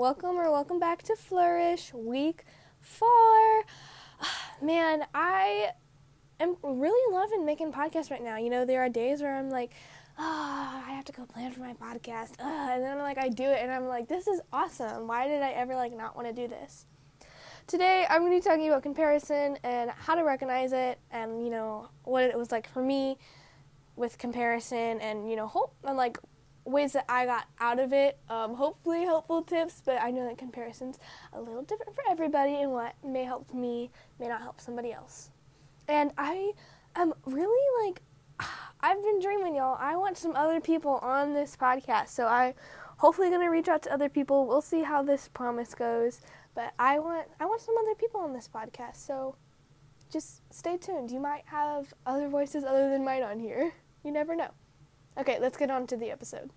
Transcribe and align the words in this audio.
welcome 0.00 0.38
or 0.38 0.50
welcome 0.50 0.78
back 0.78 1.02
to 1.02 1.14
Flourish 1.14 1.92
Week 1.92 2.46
4. 2.80 3.06
Man, 4.62 5.04
I 5.14 5.72
am 6.40 6.56
really 6.62 7.14
loving 7.14 7.44
making 7.44 7.70
podcasts 7.70 8.10
right 8.10 8.24
now. 8.24 8.38
You 8.38 8.48
know, 8.48 8.64
there 8.64 8.80
are 8.80 8.88
days 8.88 9.20
where 9.20 9.36
I'm 9.36 9.50
like, 9.50 9.72
oh, 10.18 10.82
I 10.86 10.92
have 10.92 11.04
to 11.04 11.12
go 11.12 11.26
plan 11.26 11.52
for 11.52 11.60
my 11.60 11.74
podcast. 11.74 12.32
Ah, 12.40 12.72
and 12.72 12.82
then 12.82 12.96
I'm 12.96 13.02
like, 13.02 13.18
I 13.18 13.28
do 13.28 13.44
it 13.44 13.58
and 13.62 13.70
I'm 13.70 13.88
like, 13.88 14.08
this 14.08 14.26
is 14.26 14.40
awesome. 14.54 15.06
Why 15.06 15.28
did 15.28 15.42
I 15.42 15.50
ever 15.50 15.74
like 15.74 15.92
not 15.94 16.16
want 16.16 16.28
to 16.28 16.32
do 16.34 16.48
this? 16.48 16.86
Today, 17.66 18.06
I'm 18.08 18.22
going 18.22 18.32
to 18.32 18.42
be 18.42 18.42
talking 18.42 18.68
about 18.68 18.82
comparison 18.82 19.58
and 19.62 19.90
how 19.90 20.14
to 20.14 20.24
recognize 20.24 20.72
it 20.72 20.98
and, 21.10 21.44
you 21.44 21.50
know, 21.50 21.90
what 22.04 22.24
it 22.24 22.38
was 22.38 22.50
like 22.50 22.66
for 22.70 22.82
me 22.82 23.18
with 23.96 24.16
comparison 24.16 24.98
and, 25.02 25.28
you 25.28 25.36
know, 25.36 25.46
hope 25.46 25.74
and 25.84 25.98
like 25.98 26.16
ways 26.64 26.92
that 26.92 27.04
I 27.08 27.26
got 27.26 27.46
out 27.58 27.78
of 27.78 27.92
it. 27.92 28.18
Um, 28.28 28.54
hopefully, 28.54 29.04
helpful 29.04 29.42
tips, 29.42 29.82
but 29.84 30.00
I 30.00 30.10
know 30.10 30.26
that 30.26 30.38
comparison's 30.38 30.98
a 31.32 31.40
little 31.40 31.62
different 31.62 31.94
for 31.94 32.04
everybody, 32.10 32.54
and 32.54 32.72
what 32.72 32.94
may 33.04 33.24
help 33.24 33.52
me 33.52 33.90
may 34.18 34.28
not 34.28 34.42
help 34.42 34.60
somebody 34.60 34.92
else. 34.92 35.30
And 35.88 36.12
I 36.16 36.52
am 36.94 37.14
really 37.26 37.86
like, 37.86 38.02
I've 38.80 39.02
been 39.02 39.20
dreaming, 39.20 39.56
y'all. 39.56 39.76
I 39.80 39.96
want 39.96 40.16
some 40.16 40.36
other 40.36 40.60
people 40.60 40.98
on 41.02 41.34
this 41.34 41.56
podcast, 41.56 42.08
so 42.08 42.26
I 42.26 42.54
hopefully 42.98 43.30
gonna 43.30 43.50
reach 43.50 43.68
out 43.68 43.82
to 43.82 43.92
other 43.92 44.08
people. 44.08 44.46
We'll 44.46 44.62
see 44.62 44.82
how 44.82 45.02
this 45.02 45.28
promise 45.28 45.74
goes, 45.74 46.20
but 46.54 46.72
I 46.78 46.98
want 46.98 47.26
I 47.38 47.46
want 47.46 47.60
some 47.60 47.76
other 47.78 47.94
people 47.94 48.20
on 48.20 48.32
this 48.32 48.48
podcast, 48.52 48.96
so 48.96 49.36
just 50.10 50.42
stay 50.52 50.76
tuned. 50.76 51.10
You 51.10 51.20
might 51.20 51.44
have 51.46 51.94
other 52.04 52.28
voices 52.28 52.64
other 52.64 52.90
than 52.90 53.04
mine 53.04 53.22
on 53.22 53.38
here. 53.38 53.72
You 54.04 54.12
never 54.12 54.34
know. 54.34 54.50
Okay, 55.18 55.38
let's 55.40 55.56
get 55.56 55.70
on 55.70 55.86
to 55.88 55.96
the 55.96 56.10
episode. 56.10 56.50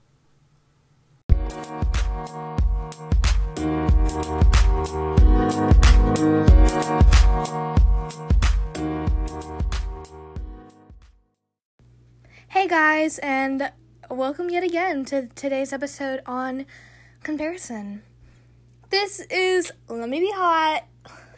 Hey 12.47 12.67
guys, 12.67 13.17
and 13.19 13.71
welcome 14.09 14.49
yet 14.49 14.63
again 14.63 15.03
to 15.05 15.27
today's 15.29 15.73
episode 15.73 16.21
on 16.27 16.65
comparison. 17.23 18.03
This 18.91 19.21
is 19.31 19.71
Let 19.89 20.07
Me 20.07 20.19
Be 20.19 20.31
Hot. 20.35 20.83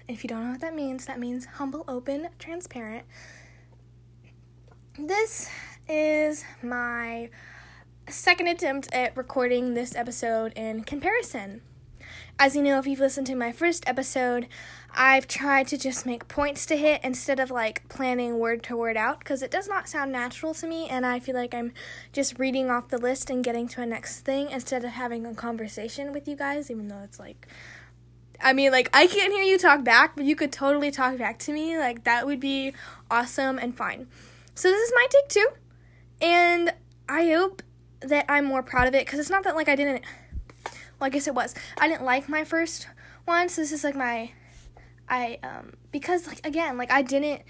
If 0.09 0.23
you 0.23 0.27
don't 0.27 0.43
know 0.43 0.51
what 0.51 0.61
that 0.61 0.75
means, 0.75 1.05
that 1.05 1.19
means 1.19 1.45
humble, 1.45 1.85
open, 1.87 2.27
transparent. 2.37 3.05
This 4.99 5.49
is 5.87 6.43
my 6.61 7.29
second 8.07 8.47
attempt 8.47 8.91
at 8.93 9.15
recording 9.15 9.73
this 9.73 9.95
episode 9.95 10.53
in 10.53 10.83
comparison. 10.83 11.61
As 12.37 12.55
you 12.55 12.61
know, 12.61 12.79
if 12.79 12.85
you've 12.85 12.99
listened 12.99 13.27
to 13.27 13.35
my 13.35 13.51
first 13.51 13.87
episode, 13.87 14.47
I've 14.93 15.27
tried 15.27 15.67
to 15.67 15.77
just 15.77 16.05
make 16.05 16.27
points 16.27 16.65
to 16.67 16.77
hit 16.77 17.01
instead 17.03 17.39
of 17.39 17.49
like 17.49 17.87
planning 17.89 18.39
word 18.39 18.63
to 18.63 18.75
word 18.75 18.97
out 18.97 19.19
because 19.19 19.41
it 19.41 19.51
does 19.51 19.67
not 19.67 19.87
sound 19.87 20.11
natural 20.11 20.53
to 20.55 20.67
me, 20.67 20.87
and 20.89 21.05
I 21.05 21.19
feel 21.19 21.35
like 21.35 21.53
I'm 21.53 21.73
just 22.11 22.37
reading 22.37 22.69
off 22.69 22.89
the 22.89 22.97
list 22.97 23.29
and 23.29 23.43
getting 23.43 23.67
to 23.69 23.81
a 23.81 23.85
next 23.85 24.21
thing 24.21 24.51
instead 24.51 24.83
of 24.83 24.91
having 24.91 25.25
a 25.25 25.33
conversation 25.33 26.11
with 26.11 26.27
you 26.27 26.35
guys, 26.35 26.69
even 26.69 26.87
though 26.87 27.01
it's 27.03 27.19
like. 27.19 27.47
I 28.41 28.51
mean, 28.51 28.73
like, 28.73 28.89
I 28.93 29.07
can't 29.07 29.31
hear 29.31 29.43
you 29.43 29.57
talk 29.57 29.85
back, 29.85 30.17
but 30.17 30.25
you 30.25 30.35
could 30.35 30.51
totally 30.51 30.91
talk 30.91 31.17
back 31.17 31.39
to 31.39 31.53
me. 31.53 31.77
Like, 31.77 32.03
that 32.03 32.25
would 32.25 32.41
be 32.41 32.73
awesome 33.09 33.57
and 33.57 33.75
fine. 33.77 34.07
So, 34.55 34.69
this 34.69 34.89
is 34.89 34.93
my 34.93 35.07
take 35.09 35.29
two. 35.29 35.47
And 36.21 36.73
I 37.09 37.29
hope 37.29 37.61
that 38.01 38.25
I'm 38.29 38.45
more 38.45 38.63
proud 38.63 38.87
of 38.87 38.95
it 38.95 39.05
because 39.05 39.19
it's 39.19 39.29
not 39.29 39.43
that 39.43 39.55
like 39.55 39.69
I 39.69 39.75
didn't. 39.75 40.03
Well, 40.99 41.07
I 41.07 41.09
guess 41.09 41.27
it 41.27 41.35
was. 41.35 41.53
I 41.77 41.87
didn't 41.87 42.05
like 42.05 42.29
my 42.29 42.43
first 42.43 42.87
one, 43.25 43.49
so 43.49 43.61
this 43.61 43.71
is 43.71 43.83
like 43.83 43.95
my. 43.95 44.31
I 45.07 45.37
um 45.43 45.73
because 45.91 46.25
like 46.25 46.45
again 46.45 46.77
like 46.77 46.91
I 46.91 47.01
didn't 47.03 47.43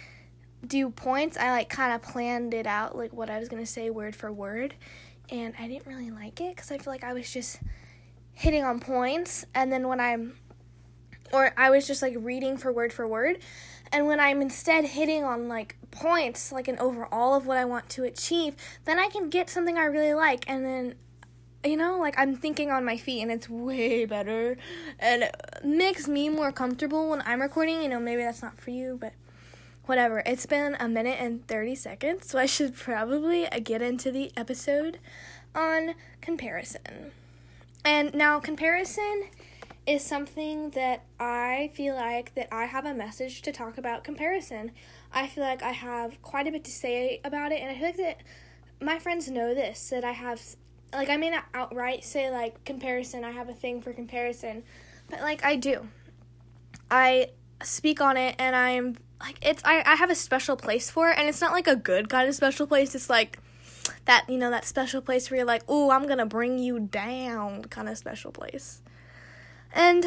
do 0.66 0.90
points. 0.90 1.38
I 1.38 1.52
like 1.52 1.70
kind 1.70 1.94
of 1.94 2.02
planned 2.02 2.54
it 2.54 2.68
out 2.68 2.98
like 2.98 3.14
what 3.14 3.30
I 3.30 3.40
was 3.40 3.50
gonna 3.50 3.66
say 3.66 3.90
word 3.90 4.16
for 4.16 4.31
word, 4.31 4.75
and 5.30 5.54
I 5.59 5.68
didn't 5.68 5.86
really 5.86 6.12
like 6.12 6.42
it 6.42 6.56
because 6.56 6.72
I 6.72 6.78
feel 6.78 6.92
like 6.92 7.04
I 7.04 7.14
was 7.14 7.31
just 7.31 7.59
hitting 8.34 8.64
on 8.64 8.80
points, 8.80 9.46
and 9.54 9.72
then 9.72 9.88
when 9.88 10.00
I'm 10.00 10.36
or 11.31 11.54
I 11.58 11.70
was 11.70 11.88
just 11.88 12.02
like 12.02 12.16
reading 12.18 12.58
for 12.58 12.72
word 12.72 12.92
for 12.92 13.08
word, 13.08 13.40
and 13.92 14.06
when 14.06 14.20
I'm 14.20 14.42
instead 14.42 14.86
hitting 14.86 15.24
on 15.24 15.48
like 15.48 15.78
points, 15.95 16.51
like 16.51 16.67
an 16.67 16.78
overall 16.79 17.35
of 17.35 17.45
what 17.45 17.57
I 17.57 17.66
want 17.66 17.89
to 17.89 18.03
achieve, 18.03 18.56
then 18.85 19.00
I 19.00 19.07
can 19.07 19.29
get 19.29 19.50
something 19.50 19.78
I 19.78 19.85
really 19.85 20.13
like 20.13 20.45
and 20.47 20.63
then 20.63 20.95
you 21.63 21.78
know, 21.78 21.97
like 22.00 22.13
I'm 22.17 22.35
thinking 22.35 22.69
on 22.69 22.85
my 22.85 22.95
feet 22.95 23.22
and 23.22 23.31
it's 23.31 23.50
way 23.50 24.06
better 24.06 24.56
and 25.00 25.29
makes 25.63 26.07
me 26.07 26.29
more 26.29 26.51
comfortable 26.51 27.09
when 27.09 27.23
I'm 27.25 27.41
recording. 27.41 27.81
You 27.81 27.89
know, 27.89 28.00
maybe 28.00 28.22
that's 28.22 28.44
not 28.44 28.59
for 28.59 28.69
you, 28.69 28.97
but 29.01 29.13
whatever. 29.85 30.22
It's 30.25 30.45
been 30.45 30.75
a 30.79 30.88
minute 30.88 31.17
and 31.19 31.45
30 31.47 31.75
seconds, 31.75 32.29
so 32.29 32.39
I 32.39 32.45
should 32.45 32.75
probably 32.75 33.47
uh, 33.47 33.59
get 33.59 33.81
into 33.81 34.12
the 34.12 34.31
episode 34.38 35.00
on 35.53 35.95
comparison. 36.22 37.12
And 37.83 38.13
now, 38.13 38.39
comparison 38.39 39.25
is 39.85 40.03
something 40.03 40.72
that 40.72 41.03
I 41.19 41.72
feel 41.75 41.95
like 41.95 42.33
that 42.33 42.53
I 42.53 42.66
have 42.66 42.85
a 42.85 42.94
message 42.94 43.44
to 43.44 43.51
talk 43.51 43.77
about 43.77 44.03
comparison. 44.03 44.72
I 45.16 45.28
feel 45.28 45.46
like 45.46 45.64
I 45.64 45.72
have 45.72 46.22
quite 46.22 46.46
a 46.46 46.52
bit 46.52 46.66
to 46.66 46.72
say 46.72 47.22
about 47.24 47.53
it 47.53 47.62
and 47.62 47.72
I 47.72 47.76
feel 47.76 47.86
like 47.86 47.98
that 47.98 48.18
my 48.81 49.00
friends 49.00 49.30
know 49.31 49.56
this 49.56 49.90
that 49.90 50.03
I 50.03 50.12
have 50.12 50.42
like 50.94 51.09
I 51.09 51.16
may 51.16 51.30
not 51.30 51.46
outright 51.53 52.03
say 52.03 52.30
like 52.30 52.66
comparison, 52.66 53.24
I 53.24 53.31
have 53.31 53.48
a 53.48 53.54
thing 53.54 53.81
for 53.81 53.94
comparison, 53.94 54.64
but 55.09 55.22
like 55.22 55.44
I 55.44 55.56
do. 55.56 55.88
I 56.92 57.30
speak 57.64 58.02
on 58.02 58.18
it 58.18 58.36
and 58.38 58.56
I'm 58.56 58.98
like 59.22 59.38
it's 59.42 59.64
I, 59.64 59.81
I 59.86 59.96
have 59.96 60.09
a 60.09 60.16
special 60.16 60.58
place 60.58 60.92
for 60.92 61.09
it 61.09 61.18
and 61.18 61.30
it's 61.30 61.40
not 61.40 61.54
like 61.54 61.68
a 61.68 61.78
good 61.78 62.09
kind 62.09 62.28
of 62.28 62.36
special 62.36 62.68
place. 62.68 62.94
It's 62.94 63.09
like 63.09 63.40
that, 64.04 64.25
you 64.30 64.38
know, 64.38 64.52
that 64.52 64.66
special 64.66 65.02
place 65.02 65.30
where 65.30 65.38
you're 65.38 65.48
like, 65.48 65.64
"Oh, 65.68 65.92
I'm 65.92 66.08
to 66.08 66.25
bring 66.25 66.59
you 66.59 66.80
down" 66.80 67.64
kind 67.66 67.88
of 67.88 67.98
special 67.98 68.31
place. 68.31 68.81
And 69.74 70.06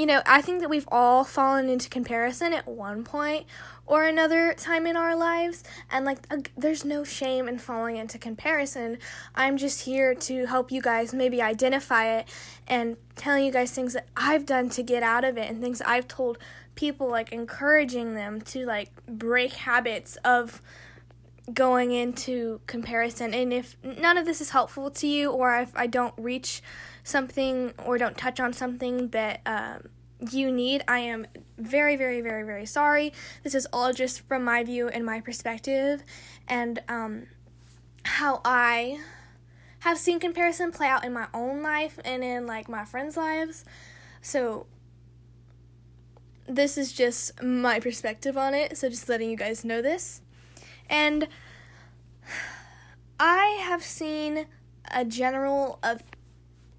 you 0.00 0.06
know, 0.06 0.22
I 0.26 0.42
think 0.42 0.60
that 0.60 0.70
we've 0.70 0.88
all 0.90 1.24
fallen 1.24 1.68
into 1.68 1.88
comparison 1.88 2.52
at 2.52 2.66
one 2.66 3.04
point 3.04 3.46
or 3.86 4.04
another 4.04 4.52
time 4.52 4.86
in 4.86 4.96
our 4.96 5.16
lives, 5.16 5.64
and 5.90 6.04
like, 6.04 6.18
uh, 6.30 6.36
there's 6.56 6.84
no 6.84 7.04
shame 7.04 7.48
in 7.48 7.58
falling 7.58 7.96
into 7.96 8.18
comparison. 8.18 8.98
I'm 9.34 9.56
just 9.56 9.82
here 9.82 10.14
to 10.14 10.46
help 10.46 10.70
you 10.70 10.82
guys 10.82 11.14
maybe 11.14 11.40
identify 11.40 12.06
it 12.18 12.28
and 12.66 12.98
telling 13.16 13.46
you 13.46 13.52
guys 13.52 13.70
things 13.70 13.94
that 13.94 14.06
I've 14.14 14.44
done 14.44 14.68
to 14.70 14.82
get 14.82 15.02
out 15.02 15.24
of 15.24 15.38
it 15.38 15.50
and 15.50 15.62
things 15.62 15.80
I've 15.80 16.06
told 16.06 16.36
people, 16.74 17.08
like, 17.08 17.32
encouraging 17.32 18.14
them 18.14 18.42
to 18.42 18.66
like 18.66 18.90
break 19.06 19.54
habits 19.54 20.16
of 20.24 20.60
going 21.52 21.92
into 21.92 22.60
comparison. 22.66 23.32
And 23.32 23.52
if 23.52 23.76
none 23.82 24.18
of 24.18 24.26
this 24.26 24.40
is 24.40 24.50
helpful 24.50 24.90
to 24.90 25.06
you, 25.06 25.30
or 25.30 25.56
if 25.58 25.72
I 25.76 25.86
don't 25.86 26.14
reach 26.16 26.62
something 27.04 27.72
or 27.84 27.98
don't 27.98 28.16
touch 28.16 28.38
on 28.40 28.52
something 28.52 29.08
that 29.08 29.40
um, 29.46 29.88
you 30.30 30.52
need, 30.52 30.84
I 30.86 31.00
am 31.00 31.26
very, 31.56 31.96
very, 31.96 32.20
very, 32.20 32.42
very 32.42 32.66
sorry. 32.66 33.12
This 33.42 33.54
is 33.54 33.66
all 33.72 33.92
just 33.92 34.26
from 34.28 34.44
my 34.44 34.62
view 34.62 34.88
and 34.88 35.04
my 35.04 35.20
perspective, 35.20 36.02
and 36.46 36.82
um, 36.88 37.26
how 38.04 38.40
I 38.44 39.00
have 39.80 39.98
seen 39.98 40.18
comparison 40.18 40.72
play 40.72 40.88
out 40.88 41.04
in 41.04 41.12
my 41.12 41.28
own 41.32 41.62
life 41.62 41.98
and 42.04 42.24
in 42.24 42.46
like 42.46 42.68
my 42.68 42.84
friends' 42.84 43.16
lives. 43.16 43.64
So 44.20 44.66
this 46.46 46.76
is 46.76 46.92
just 46.92 47.42
my 47.42 47.78
perspective 47.78 48.36
on 48.36 48.54
it. 48.54 48.76
So 48.76 48.88
just 48.88 49.08
letting 49.08 49.30
you 49.30 49.36
guys 49.36 49.64
know 49.64 49.80
this. 49.80 50.20
And 50.88 51.28
I 53.20 53.58
have 53.62 53.82
seen 53.82 54.46
a 54.94 55.04
general 55.04 55.78
of 55.82 56.02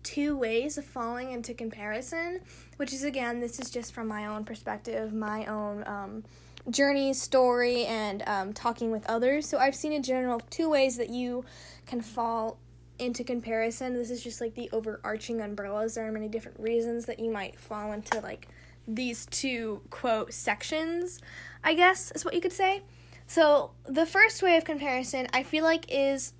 two 0.04 0.36
ways 0.36 0.78
of 0.78 0.86
falling 0.86 1.32
into 1.32 1.54
comparison, 1.54 2.40
which 2.78 2.94
is 2.94 3.04
again, 3.04 3.40
this 3.40 3.60
is 3.60 3.70
just 3.70 3.94
from 3.94 4.08
my 4.08 4.26
own 4.26 4.44
perspective, 4.44 5.14
my 5.14 5.46
own 5.46 5.84
um, 5.86 6.24
journey, 6.70 7.14
story, 7.14 7.86
and 7.86 8.24
um, 8.28 8.54
talking 8.54 8.92
with 8.92 9.06
others. 9.08 9.48
So 9.48 9.58
I've 9.58 9.76
seen 9.76 9.94
a 9.94 10.02
general 10.02 10.40
two 10.50 10.70
ways 10.70 10.98
that 10.98 11.10
you 11.10 11.46
can 11.86 12.02
fall 12.02 12.58
into 12.98 13.24
comparison. 13.24 13.94
This 13.94 14.10
is 14.10 14.24
just 14.24 14.42
like 14.42 14.56
the 14.56 14.70
overarching 14.72 15.42
umbrellas. 15.42 15.96
There 15.96 16.08
are 16.08 16.12
many 16.12 16.28
different 16.28 16.60
reasons 16.60 17.06
that 17.06 17.20
you 17.20 17.32
might 17.32 17.60
fall 17.60 17.92
into 17.92 18.20
like 18.20 18.48
these 18.88 19.26
two 19.28 19.82
quote 19.90 20.34
sections, 20.34 21.20
I 21.64 21.74
guess 21.74 22.12
is 22.12 22.26
what 22.26 22.34
you 22.34 22.42
could 22.42 22.54
say. 22.54 22.82
So, 23.30 23.74
the 23.86 24.08
first 24.08 24.42
way 24.42 24.58
of 24.58 24.66
comparison 24.66 25.28
I 25.32 25.44
feel 25.44 25.64
like 25.64 25.86
is 25.88 26.34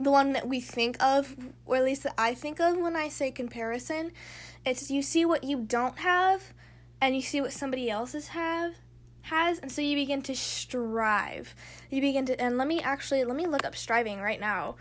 the 0.00 0.10
one 0.10 0.32
that 0.32 0.48
we 0.48 0.60
think 0.60 1.00
of, 1.00 1.36
or 1.64 1.76
at 1.76 1.84
least 1.84 2.02
that 2.02 2.14
I 2.18 2.34
think 2.34 2.58
of 2.58 2.76
when 2.76 2.96
I 2.96 3.08
say 3.08 3.30
comparison. 3.30 4.10
It's 4.64 4.90
you 4.90 5.00
see 5.00 5.24
what 5.24 5.44
you 5.44 5.60
don't 5.60 5.98
have 6.00 6.52
and 7.00 7.14
you 7.14 7.22
see 7.22 7.40
what 7.40 7.52
somebody 7.52 7.88
else's 7.88 8.28
have 8.28 8.74
has 9.22 9.60
and 9.60 9.70
so 9.70 9.80
you 9.80 9.94
begin 9.94 10.22
to 10.22 10.34
strive. 10.34 11.54
You 11.88 12.00
begin 12.00 12.26
to 12.26 12.40
and 12.40 12.58
let 12.58 12.66
me 12.66 12.80
actually 12.80 13.22
let 13.22 13.36
me 13.36 13.46
look 13.46 13.64
up 13.64 13.76
striving 13.76 14.20
right 14.20 14.40
now 14.40 14.74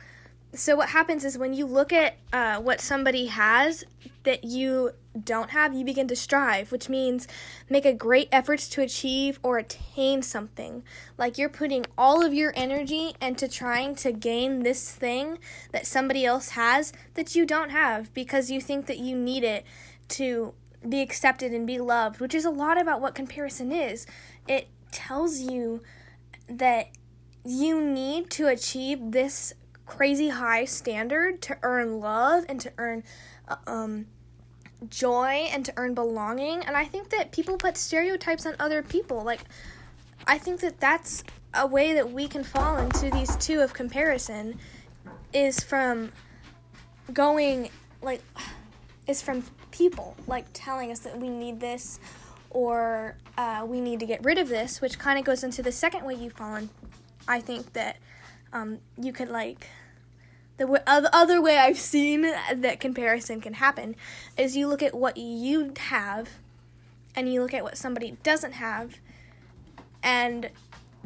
so 0.57 0.75
what 0.75 0.90
happens 0.90 1.25
is 1.25 1.38
when 1.38 1.54
you 1.54 1.66
look 1.66 1.92
at 1.92 2.18
uh, 2.31 2.60
what 2.60 2.80
somebody 2.80 3.28
has 3.28 3.84
that 4.24 4.44
you 4.44 4.92
don't 5.24 5.52
have, 5.52 5.74
you 5.74 5.86
begin 5.86 6.07
to 6.07 6.16
strive, 6.16 6.72
which 6.72 6.90
means 6.90 7.28
make 7.69 7.86
a 7.86 7.94
great 7.94 8.28
efforts 8.31 8.68
to 8.69 8.81
achieve 8.81 9.40
or 9.44 9.57
attain 9.57 10.22
something. 10.22 10.84
Like 11.18 11.38
you're 11.38 11.50
putting 11.50 11.86
all 11.98 12.24
of 12.24 12.34
your 12.34 12.54
energy 12.56 13.16
into 13.22 13.48
trying 13.48 13.96
to 13.96 14.12
gain 14.12 14.63
this 14.63 14.92
thing 14.92 15.40
that 15.72 15.86
somebody 15.86 16.25
else 16.25 16.50
has 16.50 16.92
that 17.13 17.36
you 17.36 17.46
don't 17.46 17.69
have 17.69 18.13
because 18.13 18.52
you 18.52 18.60
think 18.60 18.88
that 18.88 19.00
you 19.00 19.16
need 19.16 19.44
it 19.44 19.66
to 20.10 20.54
be 20.88 21.02
accepted 21.02 21.54
and 21.54 21.66
be 21.66 21.80
loved, 21.80 22.19
which 22.19 22.36
is 22.36 22.46
a 22.46 22.50
lot 22.50 22.80
about 22.80 23.02
what 23.02 23.16
comparison 23.16 23.72
is. 23.72 24.06
It 24.48 24.68
tells 24.92 25.40
you 25.40 25.81
that 26.48 26.90
you 27.44 27.81
need 27.81 28.30
to 28.31 28.48
achieve 28.48 29.12
this 29.12 29.54
crazy 29.85 30.29
high 30.29 30.65
standard 30.65 31.41
to 31.43 31.57
earn 31.61 31.99
love 31.99 32.45
and 32.49 32.59
to 32.61 32.71
earn 32.77 33.03
uh, 33.47 33.55
um, 33.67 34.07
joy 34.89 35.47
and 35.51 35.65
to 35.65 35.73
earn 35.77 35.93
belonging. 35.93 36.63
And 36.63 36.75
I 36.75 36.85
think 36.85 37.09
that 37.09 37.31
people 37.31 37.57
put 37.57 37.77
stereotypes 37.77 38.45
on 38.45 38.55
other 38.59 38.81
people. 38.81 39.23
Like, 39.23 39.41
I 40.27 40.37
think 40.37 40.59
that 40.61 40.79
that's 40.79 41.23
a 41.53 41.65
way 41.67 41.93
that 41.93 42.11
we 42.11 42.27
can 42.27 42.43
fall 42.43 42.77
into 42.77 43.09
these 43.11 43.35
two 43.37 43.61
of 43.61 43.73
comparison 43.73 44.59
is 45.33 45.63
from 45.63 46.11
going, 47.13 47.69
like, 48.01 48.21
is 49.07 49.21
from 49.21 49.43
people, 49.71 50.15
like, 50.27 50.45
telling 50.53 50.91
us 50.91 50.99
that 50.99 51.17
we 51.17 51.29
need 51.29 51.59
this 51.59 51.99
or 52.49 53.17
uh, 53.37 53.65
we 53.67 53.81
need 53.81 53.99
to 53.99 54.05
get 54.05 54.23
rid 54.23 54.37
of 54.37 54.47
this, 54.47 54.81
which 54.81 54.97
kind 54.97 55.19
of 55.19 55.25
goes 55.25 55.43
into 55.43 55.61
the 55.61 55.71
second 55.71 56.05
way 56.05 56.15
you 56.15 56.29
fall 56.29 56.55
in. 56.55 56.69
I 57.27 57.41
think 57.41 57.73
that 57.73 57.97
um, 58.53 58.80
you 58.97 59.12
could 59.12 59.30
like 59.30 59.68
the 60.57 60.65
w- 60.65 60.83
other 60.88 61.42
way 61.42 61.57
I've 61.57 61.77
seen 61.77 62.21
that 62.21 62.80
comparison 62.80 63.42
can 63.42 63.56
happen 63.56 63.95
is 64.38 64.56
you 64.56 64.68
look 64.68 64.81
at 64.81 64.94
what 64.94 65.18
you 65.18 65.74
have 65.77 66.30
and 67.15 67.31
you 67.31 67.42
look 67.42 67.53
at 67.53 67.63
what 67.63 67.77
somebody 67.77 68.18
doesn't 68.24 68.53
have 68.53 69.00
and 70.01 70.50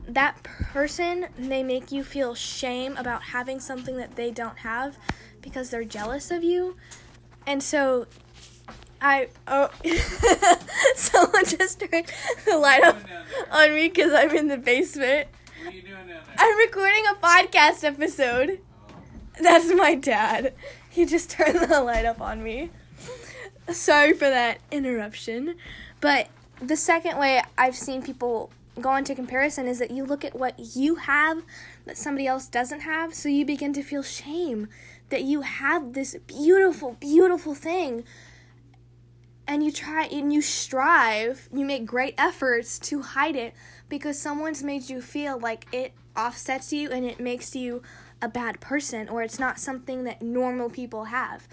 that 0.07 0.43
person 0.43 1.27
may 1.37 1.63
make 1.63 1.91
you 1.91 2.03
feel 2.03 2.35
shame 2.35 2.97
about 2.97 3.23
having 3.23 3.59
something 3.59 3.97
that 3.97 4.15
they 4.15 4.31
don't 4.31 4.59
have 4.59 4.97
because 5.41 5.69
they're 5.69 5.83
jealous 5.83 6.31
of 6.31 6.43
you. 6.43 6.75
And 7.45 7.63
so 7.63 8.07
I 9.01 9.29
oh 9.47 9.69
someone 10.95 11.45
just 11.45 11.79
turned 11.79 12.11
the 12.45 12.57
light 12.57 12.83
up 12.83 12.97
on 13.51 13.73
me 13.73 13.87
because 13.87 14.13
I'm 14.13 14.35
in 14.35 14.47
the 14.47 14.57
basement. 14.57 15.27
What 15.69 15.75
are 15.75 15.77
you 15.77 15.83
doing 15.83 16.07
down 16.07 16.25
there? 16.25 16.35
I'm 16.35 16.57
recording 16.57 17.03
a 17.11 17.13
podcast 17.13 17.83
episode. 17.83 18.59
Oh. 18.59 18.95
That's 19.39 19.71
my 19.71 19.93
dad. 19.93 20.55
He 20.89 21.05
just 21.05 21.29
turned 21.29 21.59
the 21.59 21.83
light 21.83 22.05
up 22.05 22.19
on 22.19 22.41
me. 22.41 22.71
Sorry 23.69 24.13
for 24.13 24.27
that 24.27 24.61
interruption. 24.71 25.57
But 26.01 26.29
the 26.59 26.75
second 26.75 27.19
way 27.19 27.43
I've 27.55 27.75
seen 27.75 28.01
people 28.01 28.49
go 28.81 28.95
into 28.95 29.13
comparison 29.13 29.67
is 29.67 29.77
that 29.77 29.91
you 29.91 30.05
look 30.05 30.25
at 30.25 30.33
what 30.33 30.55
you 30.57 30.95
have 30.95 31.43
that 31.85 31.99
somebody 31.99 32.25
else 32.25 32.47
doesn't 32.47 32.79
have, 32.79 33.13
so 33.13 33.29
you 33.29 33.45
begin 33.45 33.71
to 33.73 33.83
feel 33.83 34.01
shame 34.01 34.69
that 35.09 35.21
you 35.21 35.41
have 35.41 35.93
this 35.93 36.15
beautiful, 36.25 36.97
beautiful 36.99 37.53
thing. 37.53 38.05
And 39.47 39.63
you 39.63 39.71
try 39.71 40.05
and 40.05 40.33
you 40.33 40.41
strive, 40.41 41.47
you 41.53 41.63
make 41.63 41.85
great 41.85 42.15
efforts 42.17 42.79
to 42.79 43.03
hide 43.03 43.35
it 43.35 43.53
because 43.89 44.19
someone's 44.19 44.63
made 44.63 44.89
you 44.89 45.01
feel 45.01 45.37
like 45.37 45.65
it 45.73 45.93
offsets 46.15 46.71
you 46.71 46.89
and 46.89 47.05
it 47.05 47.19
makes 47.19 47.55
you 47.55 47.81
a 48.21 48.27
bad 48.27 48.59
person 48.59 49.09
or 49.09 49.21
it's 49.23 49.39
not 49.39 49.59
something 49.59 50.03
that 50.03 50.21
normal 50.21 50.69
people 50.69 51.05
have. 51.05 51.47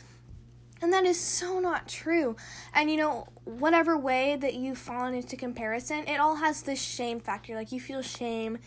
And 0.83 0.93
that 0.93 1.05
is 1.05 1.19
so 1.19 1.59
not 1.59 1.89
true. 1.89 2.37
And 2.75 2.91
you 2.91 2.99
know, 2.99 3.29
whatever 3.45 3.97
way 3.97 4.37
that 4.37 4.55
you've 4.55 4.79
fallen 4.79 5.15
into 5.15 5.37
comparison, 5.37 6.07
it 6.07 6.21
all 6.21 6.37
has 6.37 6.63
this 6.63 6.81
shame 6.81 7.19
factor. 7.19 7.55
Like 7.55 7.73
you 7.73 7.81
feel 7.81 8.03
shame 8.03 8.59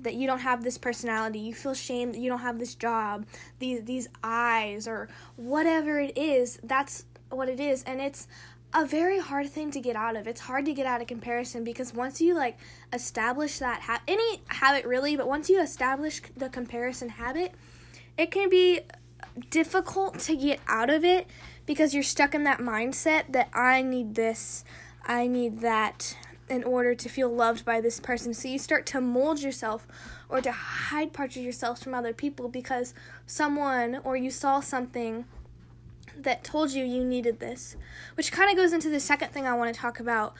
that 0.00 0.14
you 0.14 0.26
don't 0.26 0.40
have 0.40 0.62
this 0.62 0.78
personality. 0.78 1.40
You 1.40 1.54
feel 1.54 1.74
shame 1.74 2.12
that 2.12 2.18
you 2.18 2.28
don't 2.30 2.40
have 2.40 2.58
this 2.58 2.74
job, 2.74 3.26
these 3.58 3.82
these 3.84 4.08
eyes 4.22 4.86
or 4.86 5.08
whatever 5.34 5.98
it 5.98 6.16
is. 6.16 6.60
That's 6.62 7.04
what 7.30 7.48
it 7.48 7.58
is. 7.58 7.82
And 7.82 8.00
it's 8.00 8.28
a 8.74 8.84
very 8.84 9.18
hard 9.20 9.48
thing 9.48 9.70
to 9.70 9.80
get 9.80 9.96
out 9.96 10.16
of. 10.16 10.26
It's 10.26 10.42
hard 10.42 10.64
to 10.66 10.74
get 10.74 10.86
out 10.86 11.00
of 11.00 11.06
comparison 11.06 11.64
because 11.64 11.94
once 11.94 12.20
you 12.20 12.34
like 12.34 12.58
establish 12.92 13.58
that 13.58 13.82
ha- 13.82 14.02
any 14.06 14.42
habit 14.48 14.84
really, 14.84 15.16
but 15.16 15.26
once 15.26 15.48
you 15.48 15.60
establish 15.60 16.20
the 16.36 16.48
comparison 16.48 17.10
habit, 17.10 17.52
it 18.18 18.30
can 18.30 18.48
be 18.48 18.80
difficult 19.50 20.18
to 20.20 20.36
get 20.36 20.60
out 20.66 20.90
of 20.90 21.04
it 21.04 21.26
because 21.64 21.94
you're 21.94 22.02
stuck 22.02 22.34
in 22.34 22.44
that 22.44 22.58
mindset 22.58 23.32
that 23.32 23.48
I 23.52 23.82
need 23.82 24.14
this, 24.14 24.64
I 25.04 25.26
need 25.26 25.60
that 25.60 26.16
in 26.48 26.62
order 26.62 26.94
to 26.94 27.08
feel 27.08 27.28
loved 27.28 27.64
by 27.64 27.80
this 27.80 27.98
person. 27.98 28.32
So 28.32 28.48
you 28.48 28.58
start 28.58 28.86
to 28.86 29.00
mold 29.00 29.40
yourself 29.40 29.86
or 30.28 30.40
to 30.40 30.52
hide 30.52 31.12
parts 31.12 31.36
of 31.36 31.42
yourself 31.42 31.80
from 31.80 31.94
other 31.94 32.12
people 32.12 32.48
because 32.48 32.94
someone 33.26 34.00
or 34.04 34.16
you 34.16 34.30
saw 34.30 34.60
something 34.60 35.24
that 36.18 36.44
told 36.44 36.72
you 36.72 36.84
you 36.84 37.04
needed 37.04 37.40
this, 37.40 37.76
which 38.14 38.32
kind 38.32 38.50
of 38.50 38.56
goes 38.56 38.72
into 38.72 38.88
the 38.88 39.00
second 39.00 39.30
thing 39.30 39.46
I 39.46 39.54
want 39.54 39.74
to 39.74 39.80
talk 39.80 40.00
about. 40.00 40.34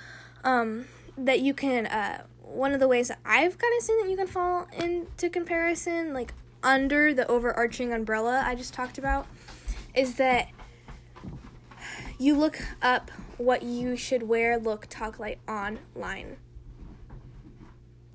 Um, 0.44 0.87
that 1.19 1.40
you 1.40 1.55
can, 1.55 1.87
uh, 1.87 2.23
one 2.43 2.73
of 2.73 2.81
the 2.81 2.88
ways 2.88 3.08
that 3.08 3.19
I've 3.25 3.58
kind 3.58 3.73
of 3.78 3.82
seen 3.82 4.00
that 4.02 4.11
you 4.11 4.17
can 4.17 4.26
fall 4.26 4.69
into 4.76 5.31
comparison, 5.31 6.12
like 6.12 6.34
under 6.62 7.14
the 7.14 7.26
overarching 7.28 7.93
umbrella 7.93 8.43
I 8.46 8.55
just 8.55 8.75
talked 8.75 8.99
about, 8.99 9.26
is 9.94 10.17
that 10.17 10.49
you 12.19 12.37
look 12.37 12.58
up 12.82 13.11
what 13.38 13.62
you 13.62 13.96
should 13.96 14.23
wear, 14.23 14.58
look, 14.58 14.87
talk 14.88 15.19
like 15.19 15.38
online. 15.49 16.37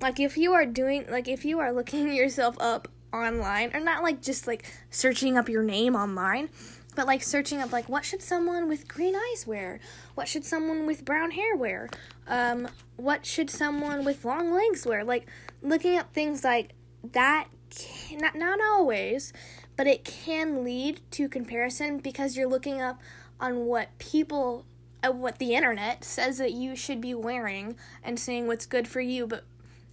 Like 0.00 0.18
if 0.18 0.36
you 0.36 0.52
are 0.52 0.66
doing, 0.66 1.06
like 1.08 1.28
if 1.28 1.44
you 1.44 1.60
are 1.60 1.72
looking 1.72 2.12
yourself 2.14 2.56
up 2.60 2.88
online, 3.12 3.74
or 3.74 3.80
not 3.80 4.02
like 4.02 4.22
just 4.22 4.46
like 4.46 4.64
searching 4.90 5.36
up 5.36 5.48
your 5.48 5.62
name 5.62 5.94
online, 5.94 6.48
but 6.94 7.06
like 7.06 7.22
searching 7.22 7.60
up 7.60 7.72
like 7.72 7.88
what 7.88 8.04
should 8.04 8.22
someone 8.22 8.68
with 8.68 8.88
green 8.88 9.14
eyes 9.16 9.46
wear? 9.46 9.80
What 10.14 10.28
should 10.28 10.44
someone 10.44 10.86
with 10.86 11.04
brown 11.04 11.32
hair 11.32 11.56
wear? 11.56 11.88
Um, 12.26 12.68
what 12.96 13.26
should 13.26 13.50
someone 13.50 14.04
with 14.04 14.24
long 14.24 14.52
legs 14.52 14.86
wear? 14.86 15.04
Like 15.04 15.26
looking 15.62 15.98
up 15.98 16.12
things 16.12 16.44
like 16.44 16.72
that 17.12 17.48
can, 17.70 18.18
not, 18.18 18.34
not 18.34 18.60
always 18.60 19.32
but 19.76 19.86
it 19.86 20.04
can 20.04 20.64
lead 20.64 21.00
to 21.12 21.28
comparison 21.28 21.98
because 21.98 22.36
you're 22.36 22.48
looking 22.48 22.80
up 22.80 23.00
on 23.40 23.66
what 23.66 23.96
people 23.98 24.64
uh, 25.04 25.10
what 25.10 25.38
the 25.38 25.54
internet 25.54 26.04
says 26.04 26.38
that 26.38 26.52
you 26.52 26.76
should 26.76 27.00
be 27.00 27.14
wearing 27.14 27.76
and 28.04 28.20
saying 28.20 28.46
what's 28.46 28.66
good 28.66 28.86
for 28.86 29.00
you. 29.00 29.26
But 29.26 29.44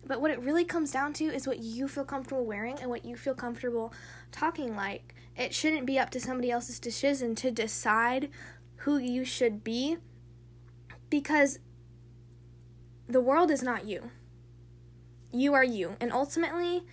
but 0.06 0.22
what 0.22 0.32
it 0.32 0.40
really 0.40 0.66
comes 0.66 0.92
down 0.92 1.14
to 1.14 1.26
is 1.26 1.48
what 1.48 1.60
you 1.60 1.88
feel 1.88 2.06
comfortable 2.06 2.46
wearing 2.46 2.78
and 2.80 2.90
what 2.90 3.06
you 3.06 3.16
feel 3.16 3.34
comfortable 3.34 3.94
talking 4.32 4.76
like 4.76 5.16
it 5.40 5.54
shouldn't 5.56 5.86
be 5.86 5.98
up 5.98 6.10
to 6.12 6.20
somebody 6.20 6.52
else's 6.52 6.80
decision 6.80 7.34
to 7.36 7.50
decide 7.50 8.30
who 8.84 8.98
you 8.98 9.24
should 9.24 9.64
be 9.64 9.98
because 11.10 11.60
the 13.08 13.22
world 13.22 13.50
is 13.50 13.64
not 13.64 13.88
you. 13.88 14.12
You 15.32 15.54
are 15.54 15.64
you. 15.64 15.96
And 16.02 16.12
ultimately, 16.12 16.84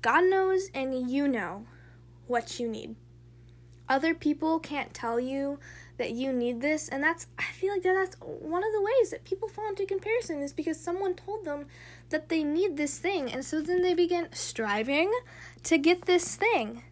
God 0.00 0.24
knows 0.24 0.70
and 0.72 1.10
you 1.10 1.26
know 1.26 1.66
what 2.28 2.60
you 2.60 2.68
need. 2.68 2.94
Other 3.88 4.14
people 4.14 4.60
can't 4.60 4.94
tell 4.94 5.18
you 5.18 5.58
that 5.96 6.12
you 6.12 6.32
need 6.32 6.60
this, 6.60 6.88
and 6.88 7.02
that's, 7.02 7.26
I 7.38 7.44
feel 7.54 7.72
like 7.72 7.82
that 7.82 7.94
that's 7.94 8.16
one 8.20 8.62
of 8.62 8.72
the 8.72 8.82
ways 8.82 9.10
that 9.10 9.24
people 9.24 9.48
fall 9.48 9.68
into 9.68 9.84
comparison 9.86 10.42
is 10.42 10.52
because 10.52 10.78
someone 10.78 11.14
told 11.14 11.44
them 11.44 11.66
that 12.10 12.28
they 12.28 12.44
need 12.44 12.76
this 12.76 12.98
thing, 12.98 13.32
and 13.32 13.44
so 13.44 13.60
then 13.60 13.82
they 13.82 13.94
begin 13.94 14.28
striving 14.30 15.10
to 15.64 15.78
get 15.78 16.02
this 16.02 16.36
thing 16.36 16.84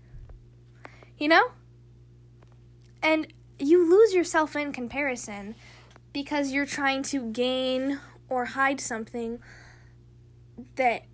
you 1.19 1.29
know? 1.29 1.53
And 3.03 3.33
you 3.59 3.89
lose 3.89 4.15
yourself 4.15 4.57
in 4.57 4.73
comparison 4.73 5.55
because 6.13 6.53
you're 6.53 6.67
trying 6.67 7.03
to 7.05 7.31
gain 7.31 8.01
or 8.29 8.47
hide 8.47 8.81
something 8.81 9.39
that 10.77 11.05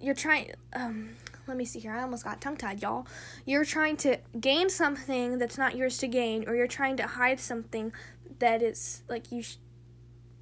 you're 0.00 0.14
trying 0.14 0.52
um 0.74 1.10
let 1.46 1.56
me 1.56 1.64
see 1.64 1.78
here. 1.78 1.92
I 1.92 2.02
almost 2.02 2.24
got 2.24 2.40
tongue 2.40 2.56
tied, 2.56 2.82
y'all. 2.82 3.06
You're 3.44 3.64
trying 3.64 3.96
to 3.98 4.18
gain 4.40 4.68
something 4.68 5.38
that's 5.38 5.56
not 5.56 5.76
yours 5.76 5.98
to 5.98 6.08
gain, 6.08 6.48
or 6.48 6.56
you're 6.56 6.66
trying 6.66 6.96
to 6.96 7.06
hide 7.06 7.38
something 7.38 7.92
that 8.38 8.62
is 8.62 9.02
like 9.08 9.30
you 9.30 9.42
sh- 9.42 9.58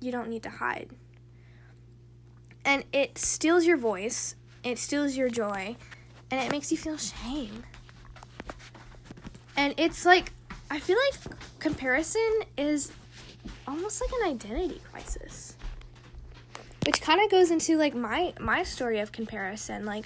you 0.00 0.10
don't 0.10 0.28
need 0.28 0.42
to 0.44 0.50
hide. 0.50 0.90
And 2.64 2.84
it 2.92 3.18
steals 3.18 3.66
your 3.66 3.76
voice, 3.76 4.36
it 4.62 4.78
steals 4.78 5.16
your 5.16 5.28
joy, 5.28 5.76
and 6.30 6.40
it 6.40 6.50
makes 6.50 6.72
you 6.72 6.78
feel 6.78 6.96
shame. 6.96 7.64
And 9.56 9.74
it's 9.76 10.04
like, 10.04 10.32
I 10.70 10.80
feel 10.80 10.96
like 11.10 11.38
comparison 11.58 12.40
is 12.56 12.92
almost 13.66 14.00
like 14.00 14.10
an 14.20 14.34
identity 14.34 14.80
crisis. 14.90 15.56
Which 16.86 17.00
kind 17.00 17.20
of 17.22 17.30
goes 17.30 17.50
into 17.50 17.76
like 17.76 17.94
my 17.94 18.34
my 18.38 18.62
story 18.62 18.98
of 18.98 19.10
comparison. 19.10 19.86
Like 19.86 20.04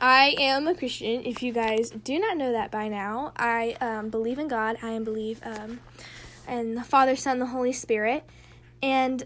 I 0.00 0.36
am 0.38 0.68
a 0.68 0.74
Christian. 0.74 1.24
If 1.24 1.42
you 1.42 1.52
guys 1.52 1.90
do 1.90 2.20
not 2.20 2.36
know 2.36 2.52
that 2.52 2.70
by 2.70 2.88
now, 2.88 3.32
I 3.36 3.76
um, 3.80 4.10
believe 4.10 4.38
in 4.38 4.46
God. 4.46 4.76
I 4.82 4.98
believe 5.00 5.40
um, 5.44 5.80
in 6.46 6.76
the 6.76 6.84
Father, 6.84 7.16
Son, 7.16 7.40
the 7.40 7.46
Holy 7.46 7.72
Spirit, 7.72 8.24
and 8.80 9.24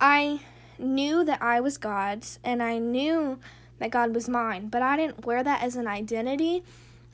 I 0.00 0.40
knew 0.78 1.24
that 1.24 1.42
I 1.42 1.60
was 1.60 1.76
God's, 1.76 2.38
and 2.44 2.62
I 2.62 2.78
knew 2.78 3.40
that 3.78 3.90
God 3.90 4.14
was 4.14 4.28
mine, 4.28 4.68
but 4.68 4.80
I 4.80 4.96
didn't 4.96 5.26
wear 5.26 5.42
that 5.42 5.62
as 5.62 5.74
an 5.74 5.88
identity. 5.88 6.62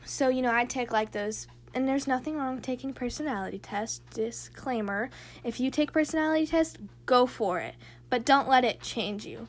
So 0.04 0.28
you 0.28 0.42
know, 0.42 0.52
I'd 0.52 0.70
take 0.70 0.92
like 0.92 1.12
those. 1.12 1.46
And 1.72 1.86
there's 1.86 2.08
nothing 2.08 2.36
wrong 2.36 2.56
with 2.56 2.64
taking 2.64 2.92
personality 2.92 3.58
tests. 3.58 4.00
Disclaimer: 4.12 5.10
If 5.44 5.60
you 5.60 5.70
take 5.70 5.92
personality 5.92 6.46
tests, 6.46 6.76
go 7.06 7.26
for 7.26 7.60
it, 7.60 7.76
but 8.08 8.24
don't 8.24 8.48
let 8.48 8.64
it 8.64 8.82
change 8.82 9.24
you. 9.24 9.46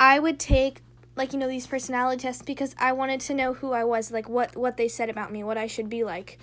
I 0.00 0.18
would 0.18 0.38
take 0.38 0.82
like 1.18 1.32
you 1.32 1.38
know 1.38 1.48
these 1.48 1.66
personality 1.66 2.22
tests 2.22 2.42
because 2.42 2.74
I 2.78 2.92
wanted 2.92 3.20
to 3.22 3.34
know 3.34 3.54
who 3.54 3.72
I 3.72 3.84
was, 3.84 4.10
like 4.10 4.28
what 4.28 4.56
what 4.56 4.76
they 4.76 4.88
said 4.88 5.10
about 5.10 5.32
me, 5.32 5.44
what 5.44 5.58
I 5.58 5.66
should 5.66 5.88
be 5.88 6.04
like. 6.04 6.38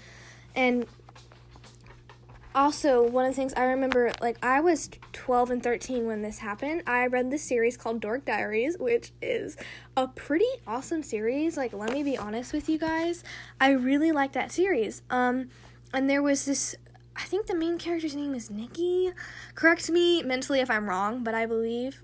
And 0.56 0.86
also, 2.56 3.06
one 3.06 3.26
of 3.26 3.32
the 3.32 3.36
things 3.36 3.54
I 3.54 3.66
remember 3.66 4.14
like 4.22 4.44
I 4.44 4.62
was 4.62 4.90
12 5.12 5.52
and 5.52 5.62
13 5.64 6.08
when 6.08 6.22
this 6.22 6.40
happened. 6.40 6.84
I 6.88 7.06
read 7.08 7.30
this 7.30 7.44
series 7.44 7.76
called 7.76 8.00
Dork 8.00 8.26
Diaries, 8.26 8.78
which 8.80 9.12
is 9.22 9.58
a 9.98 10.08
pretty 10.08 10.46
awesome 10.66 11.04
series. 11.04 11.58
Like 11.58 11.74
let 11.74 11.92
me 11.92 12.02
be 12.02 12.18
honest 12.18 12.54
with 12.54 12.70
you 12.70 12.80
guys. 12.80 13.24
I 13.60 13.72
really 13.72 14.14
like 14.14 14.32
that 14.32 14.52
series. 14.52 15.02
Um 15.10 15.50
and 15.94 16.10
there 16.10 16.24
was 16.24 16.46
this 16.46 16.76
I 17.16 17.24
think 17.24 17.48
the 17.48 17.56
main 17.56 17.78
character's 17.78 18.16
name 18.16 18.34
is 18.34 18.50
Nikki. 18.50 19.12
Correct 19.54 19.90
me 19.90 20.24
mentally 20.24 20.62
if 20.62 20.70
I'm 20.70 20.88
wrong, 20.88 21.24
but 21.24 21.36
I 21.36 21.46
believe 21.46 22.04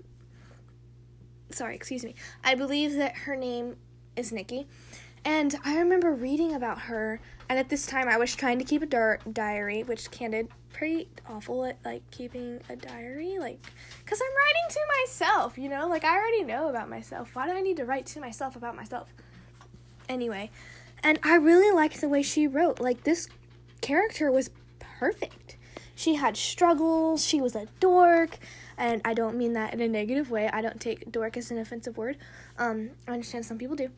sorry, 1.50 1.74
excuse 1.74 2.04
me. 2.04 2.14
I 2.44 2.54
believe 2.54 2.94
that 2.96 3.16
her 3.18 3.36
name 3.36 3.76
is 4.16 4.32
Nikki. 4.32 4.66
And 5.24 5.54
I 5.64 5.78
remember 5.78 6.12
reading 6.12 6.52
about 6.52 6.82
her, 6.82 7.20
and 7.48 7.58
at 7.58 7.68
this 7.68 7.86
time 7.86 8.08
I 8.08 8.16
was 8.16 8.34
trying 8.34 8.58
to 8.58 8.64
keep 8.64 8.82
a 8.82 8.86
dar- 8.86 9.20
diary, 9.30 9.82
which 9.82 10.10
Candid 10.10 10.48
pretty 10.72 11.08
awful 11.28 11.64
at 11.64 11.78
like 11.84 12.02
keeping 12.10 12.60
a 12.68 12.76
diary, 12.76 13.38
like, 13.38 13.64
cause 14.06 14.20
I'm 14.20 14.36
writing 14.36 14.70
to 14.70 14.80
myself, 15.00 15.58
you 15.58 15.68
know, 15.68 15.88
like 15.88 16.04
I 16.04 16.16
already 16.16 16.44
know 16.44 16.68
about 16.68 16.88
myself. 16.88 17.34
Why 17.34 17.46
do 17.46 17.52
I 17.52 17.60
need 17.60 17.76
to 17.76 17.84
write 17.84 18.06
to 18.06 18.20
myself 18.20 18.56
about 18.56 18.76
myself? 18.76 19.12
Anyway, 20.08 20.50
and 21.02 21.18
I 21.22 21.36
really 21.36 21.74
liked 21.74 22.00
the 22.00 22.08
way 22.08 22.22
she 22.22 22.46
wrote. 22.46 22.80
Like 22.80 23.04
this 23.04 23.28
character 23.80 24.30
was 24.30 24.50
perfect. 24.78 25.56
She 25.94 26.14
had 26.14 26.36
struggles. 26.36 27.24
She 27.24 27.40
was 27.40 27.54
a 27.54 27.66
dork 27.80 28.38
and 28.76 29.00
I 29.04 29.14
don't 29.14 29.36
mean 29.36 29.52
that 29.52 29.74
in 29.74 29.80
a 29.80 29.88
negative 29.88 30.30
way. 30.30 30.48
I 30.52 30.60
don't 30.60 30.80
take 30.80 31.10
dork 31.12 31.36
as 31.36 31.50
an 31.50 31.58
offensive 31.58 31.96
word. 31.96 32.16
Um, 32.58 32.90
I 33.06 33.12
understand 33.12 33.44
some 33.44 33.58
people 33.58 33.76
do. 33.76 33.90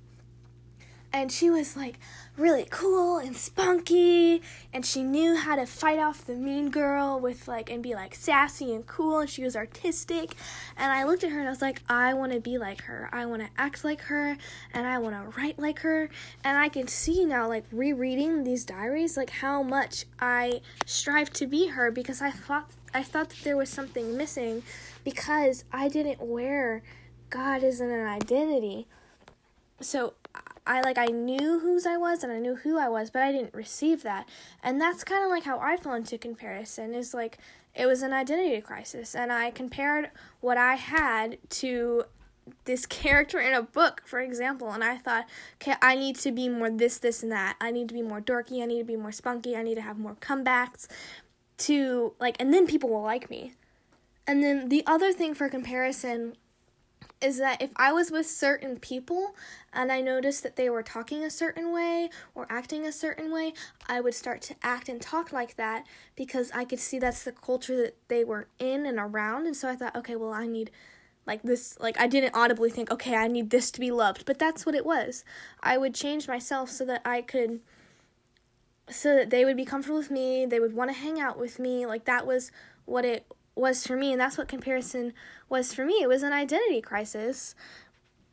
And 1.14 1.30
she 1.30 1.48
was 1.48 1.76
like 1.76 2.00
really 2.36 2.66
cool 2.68 3.18
and 3.18 3.36
spunky, 3.36 4.42
and 4.72 4.84
she 4.84 5.04
knew 5.04 5.36
how 5.36 5.54
to 5.54 5.64
fight 5.64 6.00
off 6.00 6.24
the 6.24 6.34
mean 6.34 6.70
girl 6.70 7.20
with 7.20 7.46
like 7.46 7.70
and 7.70 7.84
be 7.84 7.94
like 7.94 8.16
sassy 8.16 8.74
and 8.74 8.84
cool, 8.84 9.20
and 9.20 9.30
she 9.30 9.44
was 9.44 9.54
artistic. 9.54 10.34
And 10.76 10.90
I 10.90 11.04
looked 11.04 11.22
at 11.22 11.30
her 11.30 11.38
and 11.38 11.46
I 11.46 11.52
was 11.52 11.62
like, 11.62 11.82
I 11.88 12.14
want 12.14 12.32
to 12.32 12.40
be 12.40 12.58
like 12.58 12.82
her. 12.82 13.08
I 13.12 13.26
want 13.26 13.42
to 13.42 13.48
act 13.56 13.84
like 13.84 14.00
her, 14.02 14.36
and 14.72 14.88
I 14.88 14.98
want 14.98 15.14
to 15.14 15.40
write 15.40 15.56
like 15.56 15.78
her. 15.80 16.10
And 16.42 16.58
I 16.58 16.68
can 16.68 16.88
see 16.88 17.24
now, 17.24 17.46
like 17.46 17.64
rereading 17.70 18.42
these 18.42 18.64
diaries, 18.64 19.16
like 19.16 19.30
how 19.30 19.62
much 19.62 20.06
I 20.18 20.62
strive 20.84 21.32
to 21.34 21.46
be 21.46 21.68
her 21.68 21.92
because 21.92 22.20
I 22.20 22.32
thought 22.32 22.72
I 22.92 23.04
thought 23.04 23.28
that 23.28 23.44
there 23.44 23.56
was 23.56 23.70
something 23.70 24.16
missing 24.16 24.64
because 25.04 25.64
I 25.72 25.88
didn't 25.88 26.20
wear 26.20 26.82
God 27.30 27.62
as 27.62 27.78
an 27.78 27.92
identity. 27.92 28.88
So 29.80 30.14
I 30.66 30.80
like 30.80 30.96
I 30.96 31.06
knew 31.06 31.60
whose 31.60 31.86
I 31.86 31.96
was 31.96 32.22
and 32.22 32.32
I 32.32 32.38
knew 32.38 32.56
who 32.56 32.78
I 32.78 32.88
was, 32.88 33.10
but 33.10 33.22
I 33.22 33.32
didn't 33.32 33.54
receive 33.54 34.02
that. 34.02 34.28
And 34.62 34.80
that's 34.80 35.04
kind 35.04 35.22
of 35.22 35.30
like 35.30 35.44
how 35.44 35.58
I 35.58 35.76
fell 35.76 35.94
into 35.94 36.16
comparison 36.16 36.94
is 36.94 37.12
like 37.12 37.38
it 37.74 37.86
was 37.86 38.02
an 38.02 38.12
identity 38.12 38.60
crisis 38.60 39.14
and 39.14 39.32
I 39.32 39.50
compared 39.50 40.10
what 40.40 40.56
I 40.56 40.76
had 40.76 41.38
to 41.50 42.04
this 42.64 42.86
character 42.86 43.38
in 43.40 43.52
a 43.52 43.62
book, 43.62 44.02
for 44.06 44.20
example, 44.20 44.70
and 44.70 44.82
I 44.82 44.96
thought, 44.96 45.26
okay, 45.56 45.74
I 45.82 45.94
need 45.96 46.16
to 46.16 46.32
be 46.32 46.48
more 46.48 46.70
this, 46.70 46.98
this, 46.98 47.22
and 47.22 47.32
that. 47.32 47.56
I 47.60 47.70
need 47.70 47.88
to 47.88 47.94
be 47.94 48.02
more 48.02 48.20
dorky. 48.20 48.62
I 48.62 48.66
need 48.66 48.78
to 48.78 48.84
be 48.84 48.96
more 48.96 49.12
spunky. 49.12 49.56
I 49.56 49.62
need 49.62 49.74
to 49.76 49.82
have 49.82 49.98
more 49.98 50.14
comebacks 50.16 50.86
to 51.56 52.14
like 52.18 52.36
and 52.40 52.52
then 52.52 52.66
people 52.66 52.88
will 52.88 53.02
like 53.02 53.30
me. 53.30 53.52
And 54.26 54.42
then 54.42 54.70
the 54.70 54.82
other 54.86 55.12
thing 55.12 55.34
for 55.34 55.48
comparison 55.48 56.36
is 57.24 57.38
that 57.38 57.62
if 57.62 57.70
I 57.76 57.92
was 57.92 58.10
with 58.10 58.26
certain 58.26 58.78
people 58.78 59.34
and 59.72 59.90
I 59.90 60.02
noticed 60.02 60.42
that 60.42 60.56
they 60.56 60.68
were 60.68 60.82
talking 60.82 61.24
a 61.24 61.30
certain 61.30 61.72
way 61.72 62.10
or 62.34 62.46
acting 62.50 62.86
a 62.86 62.92
certain 62.92 63.32
way, 63.32 63.54
I 63.88 64.00
would 64.00 64.14
start 64.14 64.42
to 64.42 64.56
act 64.62 64.88
and 64.90 65.00
talk 65.00 65.32
like 65.32 65.56
that 65.56 65.86
because 66.16 66.52
I 66.52 66.64
could 66.64 66.78
see 66.78 66.98
that's 66.98 67.24
the 67.24 67.32
culture 67.32 67.76
that 67.78 67.96
they 68.08 68.24
were 68.24 68.48
in 68.58 68.84
and 68.84 68.98
around. 68.98 69.46
And 69.46 69.56
so 69.56 69.68
I 69.68 69.74
thought, 69.74 69.96
okay, 69.96 70.16
well, 70.16 70.34
I 70.34 70.46
need 70.46 70.70
like 71.26 71.42
this, 71.42 71.78
like 71.80 71.98
I 71.98 72.06
didn't 72.06 72.34
audibly 72.34 72.68
think, 72.68 72.90
okay, 72.90 73.16
I 73.16 73.28
need 73.28 73.48
this 73.48 73.70
to 73.70 73.80
be 73.80 73.90
loved, 73.90 74.26
but 74.26 74.38
that's 74.38 74.66
what 74.66 74.74
it 74.74 74.84
was. 74.84 75.24
I 75.62 75.78
would 75.78 75.94
change 75.94 76.28
myself 76.28 76.70
so 76.70 76.84
that 76.84 77.00
I 77.04 77.22
could 77.22 77.60
so 78.90 79.14
that 79.14 79.30
they 79.30 79.46
would 79.46 79.56
be 79.56 79.64
comfortable 79.64 79.96
with 79.96 80.10
me, 80.10 80.44
they 80.44 80.60
would 80.60 80.74
want 80.74 80.90
to 80.90 80.94
hang 80.94 81.18
out 81.18 81.38
with 81.38 81.58
me. 81.58 81.86
Like 81.86 82.04
that 82.04 82.26
was 82.26 82.52
what 82.84 83.06
it 83.06 83.26
was 83.54 83.86
for 83.86 83.96
me, 83.96 84.12
and 84.12 84.20
that's 84.20 84.38
what 84.38 84.48
comparison 84.48 85.12
was 85.48 85.72
for 85.72 85.84
me. 85.84 85.94
It 86.02 86.08
was 86.08 86.22
an 86.22 86.32
identity 86.32 86.80
crisis, 86.80 87.54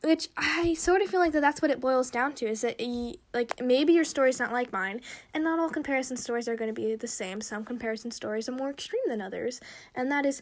which 0.04 0.30
I 0.38 0.74
sort 0.74 1.02
of 1.02 1.10
feel 1.10 1.20
like 1.20 1.32
that 1.34 1.42
that's 1.42 1.62
what 1.62 1.72
it 1.72 1.80
boils 1.80 2.10
down 2.10 2.34
to. 2.34 2.48
Is 2.48 2.62
that 2.62 2.80
you, 2.80 3.16
like 3.34 3.62
maybe 3.62 3.94
your 3.94 4.04
story's 4.04 4.40
not 4.40 4.52
like 4.52 4.72
mine, 4.72 5.02
and 5.34 5.44
not 5.44 5.60
all 5.60 5.70
comparison 5.70 6.18
stories 6.18 6.48
are 6.48 6.56
going 6.56 6.74
to 6.74 6.82
be 6.82 6.96
the 6.96 7.08
same. 7.08 7.42
Some 7.42 7.64
comparison 7.64 8.12
stories 8.12 8.50
are 8.50 8.54
more 8.54 8.70
extreme 8.70 9.04
than 9.08 9.22
others, 9.22 9.60
and 9.96 10.12
that 10.12 10.26
is 10.26 10.42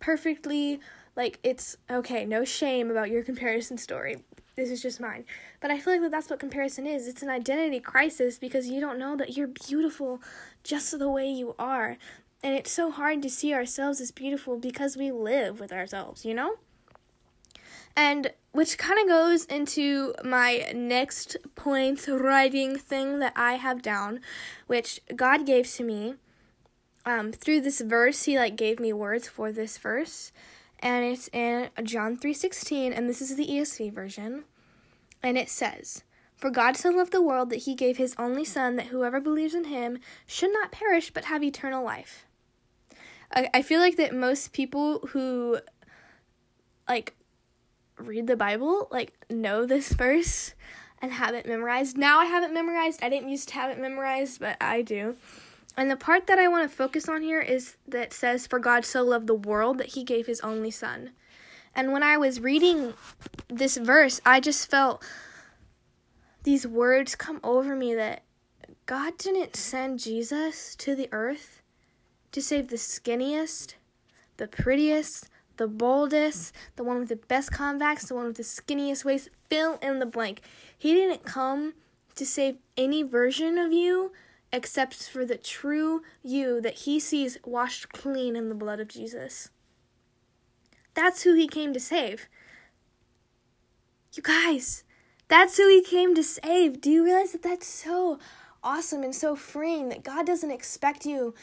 perfectly 0.00 0.80
like 1.16 1.38
it's 1.42 1.76
okay. 1.90 2.24
No 2.24 2.44
shame 2.44 2.90
about 2.90 3.10
your 3.10 3.22
comparison 3.30 3.78
story 3.78 4.22
this 4.56 4.70
is 4.70 4.82
just 4.82 5.00
mine. 5.00 5.24
But 5.60 5.70
I 5.70 5.78
feel 5.80 5.94
like 5.94 6.02
that 6.02 6.10
that's 6.10 6.30
what 6.30 6.38
comparison 6.38 6.86
is. 6.86 7.08
It's 7.08 7.22
an 7.22 7.28
identity 7.28 7.80
crisis 7.80 8.38
because 8.38 8.68
you 8.68 8.80
don't 8.80 8.98
know 8.98 9.16
that 9.16 9.36
you're 9.36 9.48
beautiful 9.48 10.20
just 10.62 10.96
the 10.98 11.08
way 11.08 11.28
you 11.28 11.54
are. 11.58 11.96
And 12.44 12.54
it's 12.54 12.70
so 12.70 12.90
hard 12.90 13.22
to 13.22 13.30
see 13.30 13.54
ourselves 13.54 14.02
as 14.02 14.10
beautiful 14.10 14.58
because 14.58 14.98
we 14.98 15.10
live 15.10 15.60
with 15.60 15.72
ourselves, 15.72 16.26
you 16.26 16.34
know? 16.34 16.56
And 17.96 18.32
which 18.52 18.76
kind 18.76 19.00
of 19.00 19.08
goes 19.08 19.46
into 19.46 20.12
my 20.22 20.70
next 20.74 21.38
point 21.54 22.06
writing 22.06 22.76
thing 22.76 23.18
that 23.20 23.32
I 23.34 23.54
have 23.54 23.80
down, 23.80 24.20
which 24.66 25.00
God 25.16 25.46
gave 25.46 25.66
to 25.72 25.84
me. 25.84 26.16
Um, 27.06 27.32
through 27.32 27.62
this 27.62 27.80
verse, 27.80 28.24
He 28.24 28.36
like 28.36 28.56
gave 28.56 28.78
me 28.78 28.92
words 28.92 29.26
for 29.26 29.50
this 29.50 29.78
verse, 29.78 30.30
and 30.80 31.02
it's 31.02 31.28
in 31.28 31.70
John 31.82 32.14
3:16 32.18 32.92
and 32.92 33.08
this 33.08 33.22
is 33.22 33.36
the 33.36 33.50
ESV 33.50 33.88
version. 33.88 34.44
And 35.22 35.38
it 35.38 35.48
says, 35.48 36.04
"For 36.36 36.50
God 36.50 36.76
so 36.76 36.90
loved 36.90 37.12
the 37.12 37.22
world 37.22 37.48
that 37.48 37.64
he 37.64 37.74
gave 37.74 37.96
his 37.96 38.14
only 38.18 38.44
son 38.44 38.76
that 38.76 38.88
whoever 38.88 39.18
believes 39.18 39.54
in 39.54 39.64
him 39.64 39.98
should 40.26 40.52
not 40.52 40.72
perish 40.72 41.10
but 41.10 41.24
have 41.24 41.42
eternal 41.42 41.82
life." 41.82 42.26
I, 43.34 43.50
I 43.54 43.62
feel 43.62 43.80
like 43.80 43.96
that 43.96 44.14
most 44.14 44.52
people 44.52 45.00
who 45.08 45.58
like 46.88 47.14
read 47.98 48.26
the 48.26 48.36
Bible 48.36 48.88
like 48.90 49.12
know 49.28 49.66
this 49.66 49.92
verse 49.92 50.54
and 51.02 51.12
have 51.12 51.34
it 51.34 51.46
memorized. 51.46 51.98
Now 51.98 52.20
I 52.20 52.26
have 52.26 52.42
it 52.42 52.52
memorized. 52.52 53.02
I 53.02 53.08
didn't 53.08 53.28
used 53.28 53.48
to 53.48 53.54
have 53.54 53.70
it 53.70 53.78
memorized, 53.78 54.40
but 54.40 54.56
I 54.60 54.82
do. 54.82 55.16
And 55.76 55.90
the 55.90 55.96
part 55.96 56.28
that 56.28 56.38
I 56.38 56.48
want 56.48 56.70
to 56.70 56.76
focus 56.76 57.08
on 57.08 57.22
here 57.22 57.40
is 57.40 57.76
that 57.88 58.12
says, 58.12 58.46
For 58.46 58.58
God 58.58 58.84
so 58.84 59.02
loved 59.02 59.26
the 59.26 59.34
world 59.34 59.78
that 59.78 59.88
he 59.88 60.04
gave 60.04 60.26
his 60.26 60.40
only 60.40 60.70
son. 60.70 61.10
And 61.74 61.92
when 61.92 62.04
I 62.04 62.16
was 62.16 62.40
reading 62.40 62.94
this 63.48 63.76
verse, 63.76 64.20
I 64.24 64.38
just 64.38 64.70
felt 64.70 65.04
these 66.44 66.66
words 66.66 67.16
come 67.16 67.40
over 67.42 67.74
me 67.74 67.94
that 67.94 68.22
God 68.86 69.18
didn't 69.18 69.56
send 69.56 69.98
Jesus 69.98 70.76
to 70.76 70.94
the 70.94 71.08
earth 71.10 71.62
to 72.34 72.42
save 72.42 72.66
the 72.66 72.76
skinniest, 72.76 73.74
the 74.38 74.48
prettiest, 74.48 75.30
the 75.56 75.68
boldest, 75.68 76.52
the 76.74 76.82
one 76.82 76.98
with 76.98 77.08
the 77.08 77.14
best 77.14 77.52
comebacks, 77.52 78.08
the 78.08 78.14
one 78.16 78.26
with 78.26 78.36
the 78.36 78.42
skinniest 78.42 79.04
waist, 79.04 79.28
fill 79.48 79.78
in 79.80 80.00
the 80.00 80.06
blank. 80.06 80.40
He 80.76 80.94
didn't 80.94 81.24
come 81.24 81.74
to 82.16 82.26
save 82.26 82.56
any 82.76 83.04
version 83.04 83.56
of 83.56 83.72
you 83.72 84.10
except 84.52 85.08
for 85.08 85.24
the 85.24 85.36
true 85.36 86.02
you 86.24 86.60
that 86.60 86.78
he 86.78 86.98
sees 86.98 87.38
washed 87.44 87.90
clean 87.90 88.34
in 88.34 88.48
the 88.48 88.54
blood 88.56 88.80
of 88.80 88.88
Jesus. 88.88 89.50
That's 90.94 91.22
who 91.22 91.34
he 91.34 91.46
came 91.46 91.72
to 91.72 91.80
save. 91.80 92.26
You 94.12 94.24
guys, 94.24 94.82
that's 95.28 95.56
who 95.56 95.68
he 95.68 95.82
came 95.82 96.16
to 96.16 96.24
save. 96.24 96.80
Do 96.80 96.90
you 96.90 97.04
realize 97.04 97.30
that 97.30 97.44
that's 97.44 97.68
so 97.68 98.18
awesome 98.64 99.02
and 99.02 99.14
so 99.14 99.36
freeing 99.36 99.90
that 99.90 100.02
God 100.02 100.26
doesn't 100.26 100.50
expect 100.50 101.04
you 101.04 101.34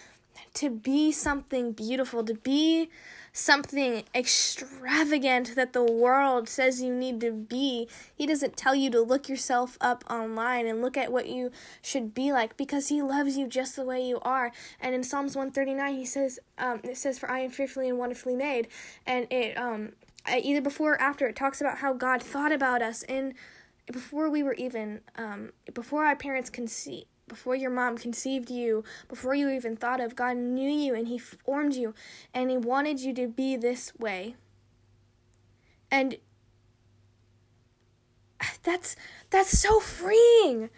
to 0.54 0.70
be 0.70 1.12
something 1.12 1.72
beautiful, 1.72 2.24
to 2.24 2.34
be 2.34 2.90
something 3.34 4.04
extravagant 4.14 5.56
that 5.56 5.72
the 5.72 5.84
world 5.84 6.50
says 6.50 6.82
you 6.82 6.94
need 6.94 7.22
to 7.22 7.32
be. 7.32 7.88
He 8.14 8.26
doesn't 8.26 8.58
tell 8.58 8.76
you 8.76 8.90
to 8.92 9.02
look 9.02 9.30
yourself 9.30 9.78
up 9.80 10.04
online 10.10 10.68
and 10.68 10.82
look 10.82 10.98
at 10.98 11.12
what 11.12 11.28
you 11.28 11.52
should 11.82 12.14
be 12.14 12.34
like 12.34 12.58
because 12.58 12.90
he 12.90 13.02
loves 13.02 13.38
you 13.38 13.48
just 13.48 13.76
the 13.76 13.86
way 13.86 14.06
you 14.06 14.20
are. 14.24 14.52
And 14.82 14.94
in 14.94 15.04
Psalms 15.04 15.36
139, 15.36 15.96
he 15.96 16.06
says, 16.06 16.40
um, 16.58 16.82
it 16.84 16.98
says, 16.98 17.18
For 17.18 17.32
I 17.32 17.40
am 17.40 17.52
fearfully 17.52 17.88
and 17.88 17.98
wonderfully 17.98 18.36
made. 18.36 18.68
And 19.06 19.32
it, 19.32 19.58
um, 19.58 19.94
either 20.30 20.62
before 20.62 20.94
or 20.94 21.02
after, 21.02 21.28
it 21.28 21.36
talks 21.36 21.62
about 21.62 21.78
how 21.78 21.94
God 21.94 22.22
thought 22.22 22.52
about 22.52 22.82
us 22.82 23.04
and 23.04 23.34
before 23.92 24.30
we 24.30 24.44
were 24.44 24.54
even, 24.54 25.02
um, 25.18 25.52
before 25.74 26.06
our 26.06 26.16
parents 26.16 26.50
conceived 26.50 27.08
before 27.32 27.56
your 27.56 27.72
mom 27.72 27.98
conceived 27.98 28.52
you, 28.52 28.84
before 29.08 29.34
you 29.34 29.50
even 29.50 29.78
thought 29.78 30.02
of, 30.02 30.18
God 30.18 30.36
knew 30.36 30.70
you 30.70 30.94
and 30.94 31.08
He 31.08 31.18
formed 31.18 31.74
you 31.74 31.96
and 32.34 32.52
He 32.52 32.58
wanted 32.58 33.00
you 33.00 33.14
to 33.14 33.28
be 33.30 33.56
this 33.56 33.94
way. 33.98 34.36
And 35.90 36.18
that's 38.64 38.98
that's 39.30 39.58
so 39.58 39.80
freeing 39.80 40.70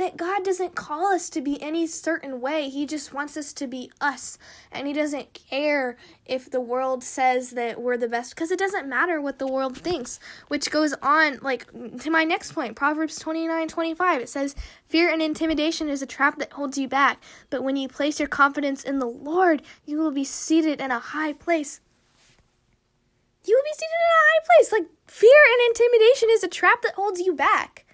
that 0.00 0.16
God 0.16 0.42
doesn't 0.44 0.74
call 0.74 1.12
us 1.12 1.28
to 1.28 1.42
be 1.42 1.62
any 1.62 1.86
certain 1.86 2.40
way. 2.40 2.70
He 2.70 2.86
just 2.86 3.12
wants 3.12 3.36
us 3.36 3.52
to 3.52 3.66
be 3.66 3.92
us. 4.00 4.38
And 4.72 4.86
He 4.86 4.94
doesn't 4.94 5.34
care 5.34 5.96
if 6.24 6.50
the 6.50 6.60
world 6.60 7.04
says 7.04 7.50
that 7.50 7.80
we're 7.80 7.98
the 7.98 8.08
best, 8.08 8.34
because 8.34 8.50
it 8.50 8.58
doesn't 8.58 8.88
matter 8.88 9.20
what 9.20 9.38
the 9.38 9.46
world 9.46 9.76
thinks. 9.76 10.18
Which 10.48 10.70
goes 10.70 10.94
on, 11.02 11.38
like, 11.42 11.66
to 12.00 12.10
my 12.10 12.24
next 12.24 12.52
point 12.52 12.76
Proverbs 12.76 13.18
29 13.18 13.68
25. 13.68 14.22
It 14.22 14.28
says, 14.30 14.56
Fear 14.86 15.12
and 15.12 15.20
intimidation 15.20 15.90
is 15.90 16.00
a 16.00 16.06
trap 16.06 16.38
that 16.38 16.54
holds 16.54 16.78
you 16.78 16.88
back, 16.88 17.22
but 17.50 17.62
when 17.62 17.76
you 17.76 17.86
place 17.86 18.18
your 18.18 18.28
confidence 18.28 18.82
in 18.82 19.00
the 19.00 19.06
Lord, 19.06 19.62
you 19.84 19.98
will 19.98 20.12
be 20.12 20.24
seated 20.24 20.80
in 20.80 20.90
a 20.90 20.98
high 20.98 21.34
place. 21.34 21.80
You 23.46 23.54
will 23.54 23.64
be 23.64 23.74
seated 23.74 23.90
in 23.92 24.08
a 24.08 24.24
high 24.24 24.44
place. 24.46 24.72
Like, 24.72 24.90
fear 25.06 25.40
and 25.52 25.68
intimidation 25.68 26.28
is 26.30 26.42
a 26.42 26.48
trap 26.48 26.80
that 26.82 26.94
holds 26.94 27.20
you 27.20 27.34
back. 27.34 27.84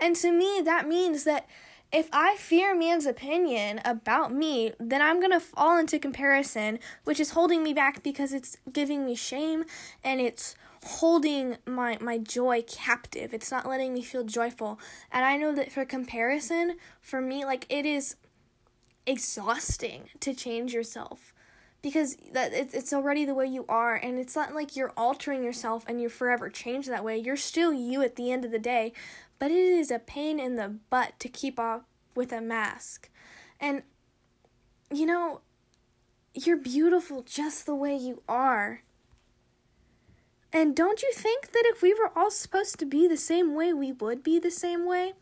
And 0.00 0.16
to 0.16 0.32
me, 0.32 0.60
that 0.64 0.88
means 0.88 1.24
that 1.24 1.48
if 1.90 2.08
I 2.12 2.36
fear 2.36 2.76
man's 2.76 3.06
opinion 3.06 3.80
about 3.84 4.32
me, 4.32 4.72
then 4.78 5.00
I'm 5.00 5.20
going 5.20 5.32
to 5.32 5.40
fall 5.40 5.78
into 5.78 5.98
comparison, 5.98 6.78
which 7.04 7.18
is 7.18 7.30
holding 7.30 7.62
me 7.62 7.72
back 7.72 8.02
because 8.02 8.32
it's 8.32 8.58
giving 8.70 9.06
me 9.06 9.14
shame 9.14 9.64
and 10.04 10.20
it's 10.20 10.54
holding 10.84 11.56
my 11.66 11.98
my 12.00 12.18
joy 12.18 12.62
captive. 12.62 13.32
It's 13.32 13.50
not 13.50 13.66
letting 13.66 13.94
me 13.94 14.02
feel 14.02 14.24
joyful. 14.24 14.78
And 15.10 15.24
I 15.24 15.36
know 15.36 15.54
that 15.54 15.72
for 15.72 15.84
comparison, 15.84 16.76
for 17.00 17.20
me 17.20 17.44
like 17.44 17.66
it 17.70 17.86
is 17.86 18.16
exhausting 19.06 20.10
to 20.20 20.34
change 20.34 20.74
yourself 20.74 21.32
because 21.80 22.16
that 22.32 22.52
it's 22.52 22.92
already 22.92 23.24
the 23.24 23.34
way 23.34 23.46
you 23.46 23.64
are 23.68 23.94
and 23.94 24.18
it's 24.18 24.36
not 24.36 24.54
like 24.54 24.76
you're 24.76 24.92
altering 24.96 25.42
yourself 25.42 25.84
and 25.86 26.00
you're 26.00 26.10
forever 26.10 26.50
changed 26.50 26.90
that 26.90 27.04
way 27.04 27.16
you're 27.16 27.36
still 27.36 27.72
you 27.72 28.02
at 28.02 28.16
the 28.16 28.32
end 28.32 28.44
of 28.44 28.50
the 28.50 28.58
day 28.58 28.92
but 29.38 29.50
it 29.50 29.56
is 29.56 29.90
a 29.90 29.98
pain 29.98 30.40
in 30.40 30.56
the 30.56 30.76
butt 30.90 31.18
to 31.20 31.28
keep 31.28 31.58
off 31.58 31.82
with 32.14 32.32
a 32.32 32.40
mask. 32.40 33.10
And, 33.60 33.82
you 34.92 35.06
know, 35.06 35.40
you're 36.34 36.56
beautiful 36.56 37.22
just 37.22 37.66
the 37.66 37.74
way 37.74 37.96
you 37.96 38.22
are. 38.28 38.82
And 40.52 40.74
don't 40.74 41.02
you 41.02 41.12
think 41.12 41.52
that 41.52 41.64
if 41.66 41.82
we 41.82 41.92
were 41.92 42.10
all 42.16 42.30
supposed 42.30 42.78
to 42.78 42.86
be 42.86 43.06
the 43.06 43.16
same 43.16 43.54
way, 43.54 43.72
we 43.72 43.92
would 43.92 44.22
be 44.22 44.38
the 44.38 44.50
same 44.50 44.86
way? 44.86 45.12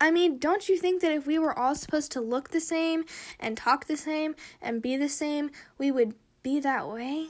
I 0.00 0.10
mean, 0.10 0.38
don't 0.38 0.68
you 0.68 0.76
think 0.76 1.00
that 1.02 1.12
if 1.12 1.26
we 1.26 1.38
were 1.38 1.56
all 1.56 1.74
supposed 1.74 2.10
to 2.12 2.20
look 2.20 2.50
the 2.50 2.60
same 2.60 3.04
and 3.38 3.56
talk 3.56 3.86
the 3.86 3.96
same 3.96 4.34
and 4.60 4.82
be 4.82 4.96
the 4.96 5.08
same, 5.08 5.50
we 5.78 5.92
would 5.92 6.14
be 6.42 6.58
that 6.60 6.88
way? 6.88 7.28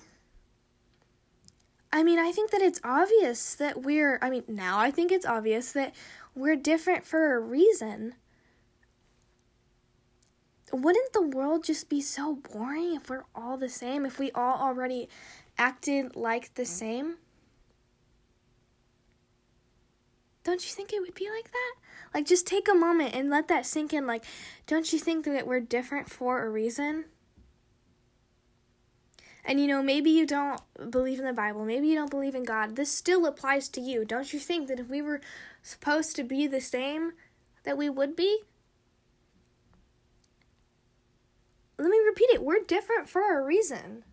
I 1.93 2.03
mean, 2.03 2.19
I 2.19 2.33
think 2.33 2.51
that 2.51 2.63
it's 2.63 2.81
obvious 2.83 3.55
that 3.57 3.83
we're, 3.83 4.19
I 4.23 4.31
mean, 4.31 4.45
now 4.49 4.79
I 4.79 4.91
think 4.91 5.13
it's 5.13 5.27
obvious 5.27 5.73
that 5.73 5.95
we're 6.35 6.57
different 6.57 7.05
for 7.05 7.35
a 7.35 7.41
reason. 7.41 8.15
Wouldn't 10.73 11.13
the 11.13 11.21
world 11.21 11.65
just 11.65 11.91
be 11.91 12.01
so 12.01 12.37
boring 12.51 12.95
if 12.95 13.11
we're 13.11 13.25
all 13.35 13.59
the 13.59 13.69
same, 13.69 14.07
if 14.07 14.19
we 14.19 14.31
all 14.33 14.59
already 14.59 15.11
acted 15.59 16.17
like 16.17 16.55
the 16.55 16.63
mm-hmm. 16.63 16.71
same? 16.71 17.17
Don't 20.45 20.65
you 20.65 20.73
think 20.73 20.93
it 20.93 21.01
would 21.01 21.15
be 21.15 21.29
like 21.31 21.53
that? 21.53 21.75
Like, 22.15 22.27
just 22.27 22.47
take 22.47 22.69
a 22.69 22.75
moment 22.75 23.15
and 23.15 23.31
let 23.31 23.49
that 23.49 23.67
sink 23.67 23.93
in. 23.93 24.07
Like, 24.07 24.25
don't 24.67 24.93
you 24.93 24.99
think 24.99 25.25
that 25.27 25.47
we're 25.47 25.61
different 25.61 26.11
for 26.11 26.43
a 26.43 26.51
reason? 26.51 27.05
And 29.45 29.61
you 29.61 29.67
know, 29.67 29.83
maybe 29.83 30.11
you 30.11 30.27
don't 30.27 30.61
believe 30.91 31.19
in 31.19 31.25
the 31.25 31.33
Bible, 31.33 31.65
maybe 31.65 31.89
you 31.89 31.95
don't 31.95 32.11
believe 32.11 32.35
in 32.35 32.45
God. 32.45 32.77
This 32.77 32.91
still 32.91 33.27
applies 33.27 33.69
to 33.71 33.81
you. 33.81 34.05
Don't 34.05 34.33
you 34.33 34.39
think 34.39 34.69
that 34.69 34.79
if 34.79 34.89
we 34.89 35.03
were 35.03 35.21
supposed 35.63 36.15
to 36.17 36.23
be 36.23 36.47
the 36.47 36.61
same, 36.61 37.13
that 37.65 37.77
we 37.77 37.89
would 37.89 38.15
be? 38.15 38.43
Let 41.79 41.91
me 41.91 41.99
repeat 42.07 42.31
it. 42.31 42.43
We're 42.43 42.63
different 42.65 43.09
for 43.09 43.39
a 43.39 43.45
reason. 43.45 44.05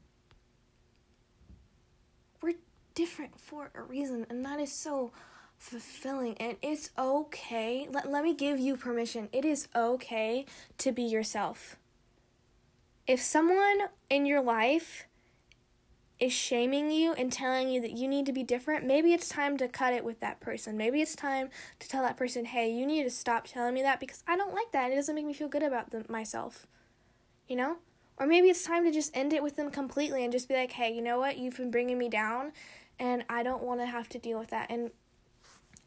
We're 2.41 2.55
different 2.95 3.39
for 3.39 3.69
a 3.75 3.83
reason, 3.83 4.25
and 4.29 4.43
that 4.45 4.59
is 4.59 4.71
so 4.71 5.11
fulfilling 5.59 6.35
and 6.37 6.55
it's 6.61 6.89
okay. 6.97 7.87
Let, 7.91 8.09
let 8.09 8.23
me 8.23 8.33
give 8.33 8.59
you 8.59 8.77
permission. 8.77 9.29
It 9.31 9.45
is 9.45 9.67
okay 9.75 10.45
to 10.79 10.91
be 10.91 11.03
yourself. 11.03 11.75
If 13.05 13.21
someone 13.21 13.89
in 14.09 14.25
your 14.25 14.41
life 14.41 15.05
is 16.19 16.33
shaming 16.33 16.91
you 16.91 17.13
and 17.13 17.31
telling 17.31 17.69
you 17.69 17.79
that 17.81 17.97
you 17.97 18.07
need 18.07 18.25
to 18.25 18.33
be 18.33 18.43
different, 18.43 18.85
maybe 18.85 19.13
it's 19.13 19.29
time 19.29 19.57
to 19.57 19.67
cut 19.67 19.93
it 19.93 20.03
with 20.03 20.19
that 20.19 20.41
person. 20.41 20.75
Maybe 20.75 21.01
it's 21.01 21.15
time 21.15 21.49
to 21.79 21.87
tell 21.87 22.03
that 22.03 22.17
person, 22.17 22.45
hey, 22.45 22.69
you 22.69 22.85
need 22.85 23.03
to 23.03 23.09
stop 23.09 23.47
telling 23.47 23.73
me 23.73 23.81
that 23.83 23.99
because 23.99 24.23
I 24.27 24.35
don't 24.35 24.53
like 24.53 24.71
that. 24.73 24.91
It 24.91 24.95
doesn't 24.95 25.15
make 25.15 25.25
me 25.25 25.33
feel 25.33 25.47
good 25.47 25.63
about 25.63 25.91
them, 25.91 26.05
myself. 26.09 26.67
You 27.47 27.55
know? 27.55 27.77
Or 28.17 28.27
maybe 28.27 28.49
it's 28.49 28.63
time 28.63 28.83
to 28.83 28.91
just 28.91 29.15
end 29.15 29.31
it 29.31 29.41
with 29.41 29.55
them 29.55 29.71
completely 29.71 30.23
and 30.23 30.33
just 30.33 30.49
be 30.49 30.55
like, 30.55 30.73
hey, 30.73 30.93
you 30.93 31.01
know 31.01 31.19
what? 31.19 31.37
You've 31.37 31.55
been 31.55 31.71
bringing 31.71 31.97
me 31.97 32.09
down 32.09 32.51
and 32.99 33.23
I 33.29 33.43
don't 33.43 33.63
want 33.63 33.79
to 33.79 33.85
have 33.85 34.09
to 34.09 34.19
deal 34.19 34.37
with 34.37 34.49
that. 34.49 34.69
And 34.69 34.91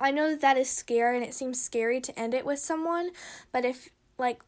I 0.01 0.11
know 0.11 0.31
that 0.31 0.41
that 0.41 0.57
is 0.57 0.71
scary 0.71 1.17
and 1.19 1.27
it 1.27 1.35
seems 1.35 1.61
scary 1.61 2.01
to 2.01 2.19
end 2.19 2.33
it 2.33 2.47
with 2.47 2.59
someone, 2.59 3.11
but 3.53 3.67
if, 3.67 3.91
like, 4.17 4.43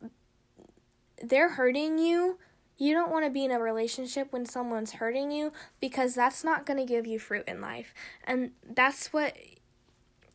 they're 1.23 1.51
hurting 1.51 1.99
you, 1.99 2.39
you 2.77 2.93
don't 2.93 3.11
want 3.11 3.25
to 3.25 3.31
be 3.31 3.45
in 3.45 3.51
a 3.51 3.59
relationship 3.59 4.33
when 4.33 4.47
someone's 4.47 4.93
hurting 4.93 5.31
you 5.31 5.53
because 5.81 6.15
that's 6.15 6.43
not 6.43 6.67
going 6.67 6.79
to 6.79 6.85
give 6.85 7.07
you 7.07 7.19
fruit 7.19 7.45
in 7.47 7.61
life. 7.61 7.95
And 8.27 8.51
that's 8.69 9.13
what 9.13 9.37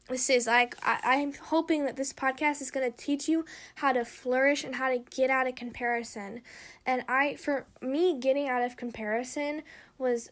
this 0.09 0.29
is 0.29 0.47
like 0.47 0.75
I, 0.83 1.17
am 1.17 1.33
hoping 1.33 1.85
that 1.85 1.95
this 1.95 2.13
podcast 2.13 2.61
is 2.61 2.71
going 2.71 2.91
to 2.91 2.97
teach 2.97 3.29
you 3.29 3.45
how 3.75 3.93
to 3.93 4.03
flourish 4.03 4.63
and 4.63 4.75
how 4.75 4.89
to 4.89 4.97
get 4.97 5.29
out 5.29 5.47
of 5.47 5.55
comparison. 5.55 6.41
And 6.85 7.03
i 7.07 7.35
for 7.35 7.67
me 7.81 8.19
getting 8.19 8.49
out 8.49 8.63
of 8.63 8.75
comparison 8.75 9.61
was 9.97 10.31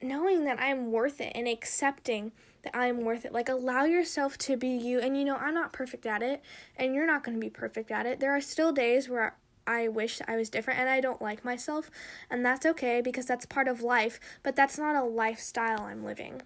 knowing 0.00 0.44
that 0.44 0.60
i'm 0.60 0.92
worth 0.92 1.20
it 1.20 1.32
and 1.34 1.48
accepting 1.48 2.32
that 2.62 2.74
i'm 2.76 3.04
worth 3.04 3.24
it. 3.24 3.32
Like 3.32 3.48
allow 3.48 3.84
yourself 3.84 4.38
to 4.38 4.56
be 4.56 4.68
you. 4.68 5.00
And 5.00 5.16
you 5.16 5.24
know 5.24 5.36
i'm 5.36 5.54
not 5.54 5.72
perfect 5.72 6.06
at 6.06 6.22
it 6.22 6.40
and 6.76 6.94
you're 6.94 7.06
not 7.06 7.24
going 7.24 7.36
to 7.36 7.40
be 7.40 7.50
perfect 7.50 7.90
at 7.90 8.06
it. 8.06 8.20
There 8.20 8.34
are 8.34 8.40
still 8.40 8.72
days 8.72 9.08
where 9.08 9.34
I 9.66 9.88
wish 9.88 10.20
I 10.26 10.36
was 10.36 10.50
different 10.50 10.80
and 10.80 10.88
I 10.88 11.00
don't 11.00 11.22
like 11.22 11.44
myself, 11.44 11.90
and 12.30 12.44
that's 12.44 12.66
okay 12.66 13.00
because 13.00 13.26
that's 13.26 13.46
part 13.46 13.68
of 13.68 13.82
life, 13.82 14.18
but 14.42 14.56
that's 14.56 14.78
not 14.78 14.96
a 14.96 15.04
lifestyle 15.04 15.82
I'm 15.82 16.04
living. 16.04 16.42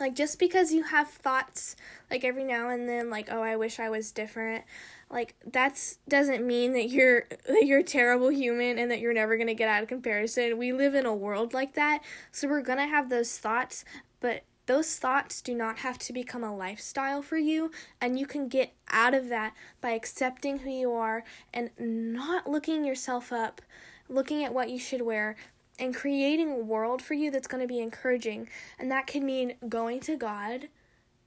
Like 0.00 0.14
just 0.14 0.38
because 0.38 0.72
you 0.72 0.82
have 0.84 1.08
thoughts 1.08 1.76
like 2.10 2.24
every 2.24 2.44
now 2.44 2.68
and 2.68 2.88
then 2.88 3.10
like 3.10 3.28
oh 3.30 3.42
I 3.42 3.56
wish 3.56 3.78
I 3.78 3.88
was 3.88 4.10
different, 4.10 4.64
like 5.08 5.34
that's 5.46 5.98
doesn't 6.08 6.46
mean 6.46 6.72
that 6.72 6.88
you're 6.88 7.26
that 7.46 7.64
you're 7.64 7.80
a 7.80 7.84
terrible 7.84 8.28
human 8.28 8.78
and 8.78 8.90
that 8.90 9.00
you're 9.00 9.12
never 9.12 9.36
to 9.46 9.54
get 9.54 9.68
out 9.68 9.82
of 9.82 9.88
comparison. 9.88 10.58
We 10.58 10.72
live 10.72 10.94
in 10.94 11.06
a 11.06 11.14
world 11.14 11.54
like 11.54 11.74
that, 11.74 12.02
so 12.32 12.48
we're 12.48 12.62
to 12.78 12.86
have 12.86 13.08
those 13.08 13.38
thoughts, 13.38 13.84
but 14.20 14.42
those 14.66 14.96
thoughts 14.96 15.42
do 15.42 15.54
not 15.54 15.78
have 15.78 15.98
to 15.98 16.12
become 16.12 16.42
a 16.42 16.56
lifestyle 16.56 17.22
for 17.22 17.36
you, 17.36 17.70
and 18.00 18.18
you 18.18 18.26
can 18.26 18.48
get 18.48 18.72
out 18.90 19.14
of 19.14 19.28
that 19.28 19.54
by 19.80 19.90
accepting 19.90 20.60
who 20.60 20.70
you 20.70 20.92
are 20.92 21.24
and 21.52 21.70
not 21.78 22.48
looking 22.48 22.84
yourself 22.84 23.32
up, 23.32 23.60
looking 24.08 24.42
at 24.42 24.54
what 24.54 24.70
you 24.70 24.78
should 24.78 25.02
wear, 25.02 25.36
and 25.78 25.94
creating 25.94 26.50
a 26.50 26.58
world 26.58 27.02
for 27.02 27.14
you 27.14 27.30
that's 27.30 27.48
going 27.48 27.60
to 27.60 27.68
be 27.68 27.80
encouraging. 27.80 28.48
And 28.78 28.90
that 28.90 29.06
can 29.06 29.26
mean 29.26 29.54
going 29.68 30.00
to 30.00 30.16
God 30.16 30.68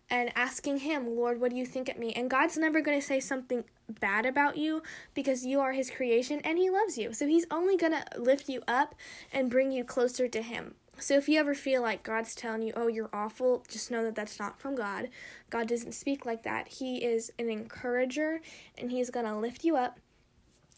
and 0.09 0.31
asking 0.35 0.79
Him, 0.79 1.15
Lord, 1.15 1.39
what 1.39 1.51
do 1.51 1.57
you 1.57 1.65
think 1.65 1.89
of 1.89 1.97
me? 1.97 2.13
And 2.13 2.29
God's 2.29 2.57
never 2.57 2.81
going 2.81 2.99
to 2.99 3.05
say 3.05 3.19
something 3.19 3.65
bad 3.99 4.25
about 4.25 4.57
you 4.57 4.81
because 5.13 5.45
you 5.45 5.59
are 5.59 5.73
His 5.73 5.89
creation 5.89 6.39
and 6.43 6.57
He 6.57 6.69
loves 6.69 6.97
you. 6.97 7.13
So 7.13 7.27
He's 7.27 7.45
only 7.51 7.77
going 7.77 7.93
to 7.93 8.05
lift 8.17 8.49
you 8.49 8.61
up 8.67 8.95
and 9.33 9.51
bring 9.51 9.71
you 9.71 9.83
closer 9.83 10.27
to 10.27 10.41
Him. 10.41 10.75
So 10.99 11.15
if 11.15 11.29
you 11.29 11.39
ever 11.39 11.53
feel 11.55 11.81
like 11.81 12.03
God's 12.03 12.35
telling 12.35 12.61
you, 12.63 12.73
oh, 12.75 12.87
you're 12.87 13.09
awful, 13.13 13.63
just 13.69 13.91
know 13.91 14.03
that 14.03 14.15
that's 14.15 14.39
not 14.39 14.59
from 14.59 14.75
God. 14.75 15.09
God 15.49 15.67
doesn't 15.67 15.93
speak 15.93 16.25
like 16.25 16.43
that. 16.43 16.67
He 16.67 17.03
is 17.03 17.31
an 17.39 17.49
encourager 17.49 18.41
and 18.77 18.91
He's 18.91 19.09
going 19.11 19.25
to 19.25 19.35
lift 19.37 19.63
you 19.63 19.77
up 19.77 19.99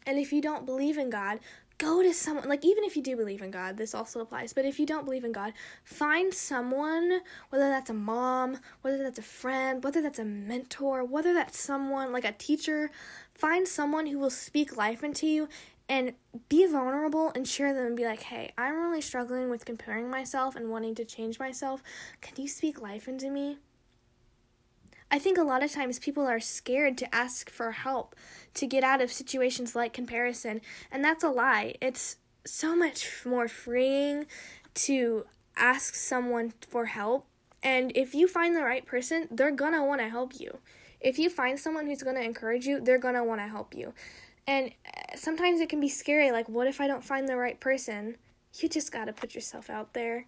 And 0.06 0.18
if 0.20 0.34
you 0.34 0.42
don't 0.42 0.66
believe 0.66 0.98
in 0.98 1.10
God, 1.10 1.40
go 1.78 2.02
to 2.04 2.14
someone 2.14 2.50
like 2.50 2.66
even 2.66 2.84
if 2.84 2.96
you 2.96 3.04
do 3.04 3.16
believe 3.16 3.42
in 3.42 3.52
God, 3.52 3.78
this 3.78 3.96
also 3.96 4.20
applies. 4.22 4.54
But 4.54 4.66
if 4.66 4.80
you 4.80 4.86
don't 4.86 5.06
believe 5.06 5.24
in 5.24 5.32
God, 5.32 5.54
find 5.84 6.34
someone, 6.34 7.22
whether 7.50 7.70
that's 7.70 7.90
a 7.90 7.94
mom, 7.94 8.60
whether 8.82 8.98
that's 8.98 9.20
a 9.20 9.24
friend, 9.24 9.84
whether 9.84 10.02
that's 10.02 10.20
a 10.20 10.26
mentor, 10.26 11.04
whether 11.06 11.34
that's 11.34 11.60
someone 11.60 12.12
like 12.12 12.26
a 12.26 12.34
teacher, 12.34 12.92
find 13.34 13.68
someone 13.68 14.08
who 14.08 14.20
will 14.20 14.30
speak 14.30 14.78
life 14.78 15.04
into 15.04 15.28
you 15.28 15.48
and 15.90 16.14
be 16.48 16.66
vulnerable 16.68 17.32
and 17.34 17.48
share 17.48 17.74
them 17.74 17.88
and 17.88 17.98
be 17.98 18.06
like, 18.06 18.22
"Hey, 18.22 18.54
I'm 18.58 18.80
really 18.80 19.02
struggling 19.02 19.50
with 19.50 19.66
comparing 19.66 20.10
myself 20.10 20.56
and 20.56 20.70
wanting 20.70 20.94
to 20.96 21.04
change 21.04 21.40
myself. 21.40 21.82
Can 22.22 22.42
you 22.42 22.48
speak 22.48 22.80
life 22.80 23.08
into 23.08 23.30
me?" 23.32 23.58
I 25.12 25.18
think 25.18 25.40
a 25.40 25.44
lot 25.44 25.64
of 25.64 25.72
times 25.72 25.98
people 25.98 26.28
are 26.28 26.40
scared 26.40 26.96
to 27.00 27.16
ask 27.16 27.50
for 27.50 27.72
help 27.72 28.16
to 28.54 28.68
get 28.68 28.84
out 28.84 29.02
of 29.02 29.12
situations 29.12 29.76
like 29.76 29.92
comparison, 29.92 30.62
and 30.92 31.04
that's 31.04 31.24
a 31.24 31.30
lie. 31.30 31.74
It's 31.82 32.18
so 32.46 32.76
much 32.76 33.26
more 33.26 33.48
freeing 33.48 34.28
to 34.76 35.26
ask 35.58 35.96
someone 35.96 36.54
for 36.70 36.86
help, 36.86 37.26
and 37.64 37.92
if 37.96 38.14
you 38.14 38.28
find 38.28 38.56
the 38.56 38.64
right 38.64 38.86
person, 38.86 39.28
they're 39.32 39.50
gonna 39.50 39.84
want 39.84 40.00
to 40.02 40.10
help 40.10 40.40
you. 40.40 40.60
If 41.02 41.18
you 41.18 41.30
find 41.30 41.60
someone 41.60 41.88
who's 41.88 42.04
gonna 42.04 42.20
encourage 42.20 42.68
you, 42.68 42.80
they're 42.80 43.00
gonna 43.00 43.24
want 43.24 43.42
to 43.42 43.48
help 43.48 43.74
you. 43.74 43.94
And 44.50 44.72
uh, 44.84 45.16
sometimes 45.16 45.62
it 45.62 45.70
can 45.70 45.80
be 45.80 45.90
scary 45.90 46.32
like, 46.32 46.50
what 46.50 46.66
if 46.66 46.82
I 46.82 46.88
don't 46.88 47.04
find 47.04 47.30
the 47.30 47.38
right 47.38 47.60
person? 47.60 48.18
You 48.60 48.68
just 48.68 48.92
gotta 48.92 49.14
put 49.14 49.36
yourself 49.36 49.70
out 49.70 49.94
there. 49.94 50.26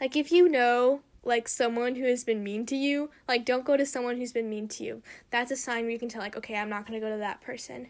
Like, 0.00 0.16
if 0.16 0.32
you 0.32 0.48
know 0.48 1.02
like 1.22 1.46
someone 1.46 1.94
who 1.94 2.06
has 2.06 2.24
been 2.24 2.42
mean 2.42 2.66
to 2.66 2.74
you, 2.74 3.10
like 3.28 3.44
don't 3.44 3.64
go 3.64 3.76
to 3.76 3.86
someone 3.86 4.16
who's 4.16 4.32
been 4.32 4.50
mean 4.50 4.66
to 4.66 4.82
you. 4.82 5.00
That's 5.30 5.52
a 5.52 5.56
sign 5.56 5.84
where 5.84 5.92
you 5.92 5.98
can 5.98 6.08
tell 6.08 6.22
like, 6.22 6.36
okay, 6.36 6.56
I'm 6.56 6.68
not 6.68 6.86
to 6.88 6.98
go 6.98 7.08
to 7.08 7.18
that 7.18 7.40
person. 7.40 7.86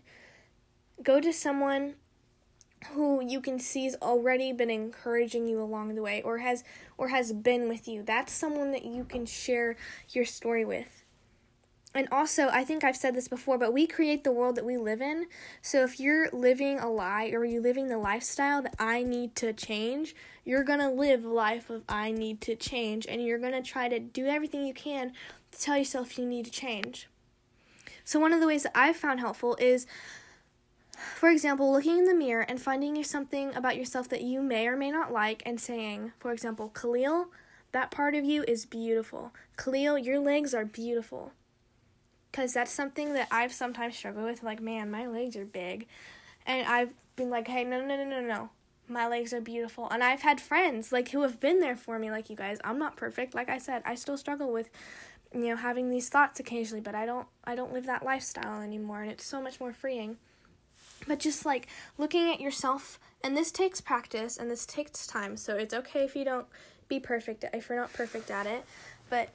Go 1.02 1.22
to 1.22 1.32
someone 1.32 1.94
who 2.92 3.26
you 3.26 3.40
can 3.40 3.58
see 3.58 3.86
has 3.86 3.96
already 4.02 4.52
been 4.52 4.68
encouraging 4.68 5.48
you 5.48 5.58
along 5.58 5.94
the 5.94 6.02
way 6.02 6.20
or 6.20 6.38
has 6.38 6.64
or 6.98 7.08
has 7.08 7.32
been 7.32 7.66
with 7.66 7.88
you. 7.88 8.02
That's 8.02 8.30
someone 8.30 8.72
that 8.72 8.84
you 8.84 9.04
can 9.04 9.24
share 9.24 9.76
your 10.10 10.26
story 10.26 10.66
with 10.66 11.03
and 11.96 12.08
also, 12.10 12.48
I 12.48 12.64
think 12.64 12.82
I've 12.82 12.96
said 12.96 13.14
this 13.14 13.28
before, 13.28 13.56
but 13.56 13.72
we 13.72 13.86
create 13.86 14.24
the 14.24 14.32
world 14.32 14.56
that 14.56 14.64
we 14.64 14.76
live 14.76 15.00
in. 15.00 15.26
So 15.62 15.84
if 15.84 16.00
you're 16.00 16.28
living 16.32 16.80
a 16.80 16.90
lie 16.90 17.30
or 17.32 17.44
you're 17.44 17.62
living 17.62 17.86
the 17.86 17.98
lifestyle 17.98 18.62
that 18.62 18.74
I 18.80 19.04
need 19.04 19.36
to 19.36 19.52
change, 19.52 20.16
you're 20.44 20.64
going 20.64 20.80
to 20.80 20.90
live 20.90 21.24
a 21.24 21.28
life 21.28 21.70
of 21.70 21.84
I 21.88 22.10
need 22.10 22.40
to 22.42 22.56
change 22.56 23.06
and 23.06 23.22
you're 23.22 23.38
going 23.38 23.52
to 23.52 23.62
try 23.62 23.88
to 23.88 24.00
do 24.00 24.26
everything 24.26 24.66
you 24.66 24.74
can 24.74 25.12
to 25.52 25.60
tell 25.60 25.78
yourself 25.78 26.18
you 26.18 26.26
need 26.26 26.46
to 26.46 26.50
change. 26.50 27.08
So 28.04 28.18
one 28.18 28.32
of 28.32 28.40
the 28.40 28.48
ways 28.48 28.64
that 28.64 28.72
I've 28.74 28.96
found 28.96 29.20
helpful 29.20 29.56
is 29.60 29.86
for 30.96 31.28
example, 31.28 31.72
looking 31.72 31.98
in 31.98 32.04
the 32.04 32.14
mirror 32.14 32.42
and 32.42 32.60
finding 32.60 33.02
something 33.02 33.54
about 33.54 33.76
yourself 33.76 34.08
that 34.10 34.22
you 34.22 34.40
may 34.42 34.68
or 34.68 34.76
may 34.76 34.92
not 34.92 35.12
like 35.12 35.42
and 35.44 35.60
saying, 35.60 36.12
for 36.18 36.32
example, 36.32 36.70
Caliel, 36.72 37.26
that 37.72 37.90
part 37.90 38.14
of 38.14 38.24
you 38.24 38.44
is 38.46 38.64
beautiful. 38.64 39.32
Caliel, 39.56 39.98
your 39.98 40.20
legs 40.20 40.54
are 40.54 40.64
beautiful 40.64 41.32
because 42.34 42.52
that's 42.52 42.72
something 42.72 43.12
that 43.12 43.28
I've 43.30 43.52
sometimes 43.52 43.94
struggled 43.96 44.24
with. 44.24 44.42
Like, 44.42 44.60
man, 44.60 44.90
my 44.90 45.06
legs 45.06 45.36
are 45.36 45.44
big. 45.44 45.86
And 46.44 46.66
I've 46.66 46.92
been 47.14 47.30
like, 47.30 47.46
hey, 47.46 47.62
no, 47.62 47.80
no, 47.80 47.96
no, 47.96 48.04
no, 48.04 48.20
no. 48.20 48.50
My 48.88 49.06
legs 49.06 49.32
are 49.32 49.40
beautiful. 49.40 49.88
And 49.88 50.02
I've 50.02 50.22
had 50.22 50.40
friends, 50.40 50.90
like, 50.90 51.10
who 51.10 51.22
have 51.22 51.38
been 51.38 51.60
there 51.60 51.76
for 51.76 51.96
me, 51.96 52.10
like 52.10 52.28
you 52.28 52.34
guys. 52.34 52.58
I'm 52.64 52.76
not 52.76 52.96
perfect. 52.96 53.36
Like 53.36 53.48
I 53.48 53.58
said, 53.58 53.82
I 53.86 53.94
still 53.94 54.16
struggle 54.16 54.52
with, 54.52 54.68
you 55.32 55.46
know, 55.46 55.54
having 55.54 55.90
these 55.90 56.08
thoughts 56.08 56.40
occasionally, 56.40 56.80
but 56.80 56.96
I 56.96 57.06
don't, 57.06 57.28
I 57.44 57.54
don't 57.54 57.72
live 57.72 57.86
that 57.86 58.04
lifestyle 58.04 58.60
anymore. 58.62 59.02
And 59.02 59.12
it's 59.12 59.24
so 59.24 59.40
much 59.40 59.60
more 59.60 59.72
freeing. 59.72 60.16
But 61.06 61.20
just 61.20 61.46
like 61.46 61.68
looking 61.98 62.32
at 62.32 62.40
yourself, 62.40 62.98
and 63.22 63.36
this 63.36 63.52
takes 63.52 63.80
practice 63.80 64.36
and 64.38 64.50
this 64.50 64.66
takes 64.66 65.06
time. 65.06 65.36
So 65.36 65.54
it's 65.54 65.72
okay 65.72 66.02
if 66.02 66.16
you 66.16 66.24
don't 66.24 66.46
be 66.88 66.98
perfect, 66.98 67.44
if 67.52 67.68
you're 67.68 67.78
not 67.78 67.92
perfect 67.92 68.28
at 68.28 68.46
it. 68.46 68.64
But 69.08 69.28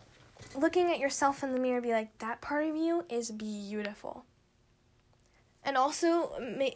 looking 0.56 0.91
at 0.91 0.99
yourself 0.99 1.43
in 1.43 1.52
the 1.52 1.60
mirror 1.60 1.82
be 1.82 1.91
like 1.91 2.17
that 2.19 2.41
part 2.41 2.65
of 2.65 2.75
you 2.75 3.06
is 3.10 3.32
beautiful. 3.32 4.25
And 5.63 5.78
also 5.78 6.30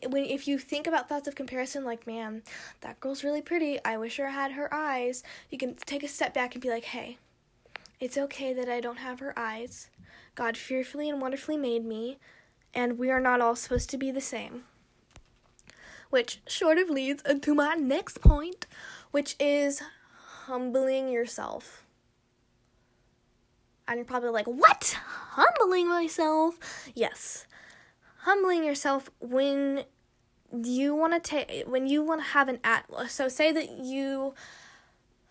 when 0.07 0.25
if 0.25 0.47
you 0.47 0.59
think 0.59 0.87
about 0.87 1.07
thoughts 1.07 1.27
of 1.27 1.35
comparison 1.35 1.85
like 1.85 2.05
man 2.05 2.43
that 2.81 2.99
girl's 2.99 3.23
really 3.23 3.41
pretty. 3.41 3.83
I 3.83 3.97
wish 3.97 4.17
her 4.17 4.29
had 4.29 4.51
her 4.53 4.73
eyes. 4.73 5.23
You 5.49 5.57
can 5.57 5.75
take 5.75 6.03
a 6.03 6.07
step 6.07 6.33
back 6.33 6.53
and 6.53 6.61
be 6.61 6.69
like 6.69 6.85
hey 6.85 7.17
it's 7.99 8.17
okay 8.17 8.53
that 8.53 8.67
i 8.67 8.81
don't 8.81 8.97
have 8.97 9.19
her 9.19 9.37
eyes. 9.37 9.89
God 10.35 10.57
fearfully 10.57 11.09
and 11.09 11.21
wonderfully 11.21 11.57
made 11.57 11.85
me 11.85 12.17
and 12.73 12.97
we 12.97 13.09
are 13.09 13.21
not 13.21 13.39
all 13.39 13.55
supposed 13.55 13.89
to 13.91 13.97
be 13.97 14.11
the 14.11 14.21
same. 14.21 14.63
Which 16.09 16.41
sort 16.47 16.77
of 16.77 16.89
leads 16.89 17.23
into 17.23 17.55
my 17.55 17.75
next 17.75 18.21
point 18.21 18.67
which 19.11 19.35
is 19.39 19.81
humbling 20.45 21.07
yourself 21.07 21.82
and 23.87 23.97
you're 23.97 24.05
probably 24.05 24.29
like, 24.29 24.47
what? 24.47 24.97
Humbling 25.31 25.87
myself? 25.89 26.57
Yes. 26.93 27.45
Humbling 28.19 28.63
yourself 28.63 29.09
when 29.19 29.83
you 30.63 30.95
want 30.95 31.13
to 31.13 31.19
take, 31.19 31.67
when 31.67 31.87
you 31.87 32.03
want 32.03 32.21
to 32.21 32.27
have 32.27 32.47
an 32.47 32.59
at, 32.63 32.85
so 33.07 33.27
say 33.27 33.51
that 33.51 33.69
you 33.69 34.33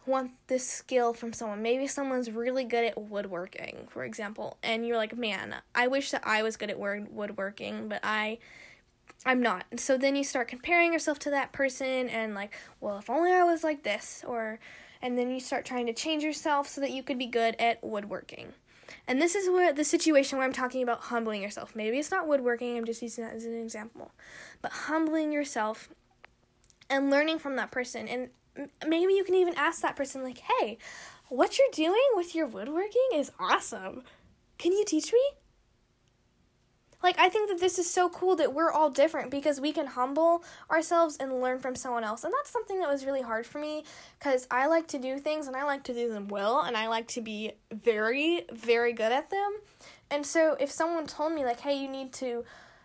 want 0.04 0.32
this 0.48 0.68
skill 0.68 1.14
from 1.14 1.32
someone. 1.32 1.62
Maybe 1.62 1.86
someone's 1.86 2.30
really 2.30 2.64
good 2.64 2.84
at 2.84 3.00
woodworking, 3.00 3.86
for 3.88 4.04
example, 4.04 4.58
and 4.62 4.86
you're 4.86 4.96
like, 4.96 5.16
"Man, 5.16 5.56
I 5.74 5.86
wish 5.86 6.10
that 6.10 6.26
I 6.26 6.42
was 6.42 6.56
good 6.56 6.70
at 6.70 6.78
woodworking, 6.78 7.88
but 7.88 8.00
I 8.02 8.38
I'm 9.24 9.40
not." 9.40 9.64
So 9.76 9.96
then 9.96 10.16
you 10.16 10.24
start 10.24 10.48
comparing 10.48 10.92
yourself 10.92 11.18
to 11.20 11.30
that 11.30 11.52
person 11.52 12.08
and 12.08 12.34
like, 12.34 12.54
"Well, 12.80 12.98
if 12.98 13.08
only 13.08 13.32
I 13.32 13.44
was 13.44 13.62
like 13.62 13.84
this," 13.84 14.24
or 14.26 14.58
and 15.02 15.18
then 15.18 15.30
you 15.30 15.40
start 15.40 15.64
trying 15.64 15.86
to 15.86 15.92
change 15.92 16.22
yourself 16.22 16.68
so 16.68 16.80
that 16.80 16.92
you 16.92 17.02
could 17.02 17.18
be 17.18 17.26
good 17.26 17.56
at 17.58 17.82
woodworking. 17.82 18.52
And 19.08 19.20
this 19.20 19.34
is 19.34 19.50
where 19.50 19.72
the 19.72 19.84
situation 19.84 20.38
where 20.38 20.46
I'm 20.46 20.52
talking 20.52 20.82
about 20.82 21.00
humbling 21.00 21.42
yourself. 21.42 21.74
Maybe 21.74 21.98
it's 21.98 22.10
not 22.10 22.28
woodworking, 22.28 22.76
I'm 22.76 22.84
just 22.84 23.02
using 23.02 23.24
that 23.24 23.34
as 23.34 23.44
an 23.44 23.60
example. 23.60 24.12
But 24.60 24.72
humbling 24.72 25.32
yourself 25.32 25.88
and 26.88 27.10
learning 27.10 27.40
from 27.40 27.56
that 27.56 27.70
person. 27.70 28.06
And 28.06 28.30
maybe 28.86 29.14
you 29.14 29.24
can 29.24 29.34
even 29.34 29.54
ask 29.56 29.82
that 29.82 29.96
person, 29.96 30.22
like, 30.22 30.38
hey, 30.38 30.78
what 31.28 31.58
you're 31.58 31.68
doing 31.72 32.06
with 32.14 32.34
your 32.34 32.46
woodworking 32.46 33.08
is 33.14 33.32
awesome. 33.40 34.02
Can 34.58 34.72
you 34.72 34.84
teach 34.84 35.12
me? 35.12 35.20
Like, 37.02 37.18
I 37.18 37.28
think 37.28 37.48
that 37.48 37.60
this 37.60 37.78
is 37.78 37.90
so 37.90 38.08
cool 38.08 38.36
that 38.36 38.54
we're 38.54 38.70
all 38.70 38.90
different 38.90 39.30
because 39.30 39.60
we 39.60 39.72
can 39.72 39.86
humble 39.86 40.44
ourselves 40.70 41.16
and 41.18 41.40
learn 41.40 41.58
from 41.58 41.74
someone 41.74 42.04
else. 42.04 42.24
And 42.24 42.32
that's 42.32 42.50
something 42.50 42.78
that 42.80 42.88
was 42.88 43.04
really 43.04 43.22
hard 43.22 43.46
for 43.46 43.58
me 43.58 43.84
because 44.18 44.46
I 44.50 44.66
like 44.66 44.86
to 44.88 44.98
do 44.98 45.18
things 45.18 45.46
and 45.46 45.56
I 45.56 45.64
like 45.64 45.82
to 45.84 45.94
do 45.94 46.08
them 46.08 46.28
well 46.28 46.60
and 46.60 46.76
I 46.76 46.88
like 46.88 47.08
to 47.08 47.20
be 47.20 47.52
very, 47.72 48.44
very 48.52 48.92
good 48.92 49.12
at 49.12 49.30
them. 49.30 49.56
And 50.10 50.24
so 50.26 50.56
if 50.60 50.70
someone 50.70 51.06
told 51.06 51.32
me, 51.32 51.44
like, 51.44 51.60
hey, 51.60 51.74
you 51.74 51.88
need 51.88 52.12
to 52.14 52.44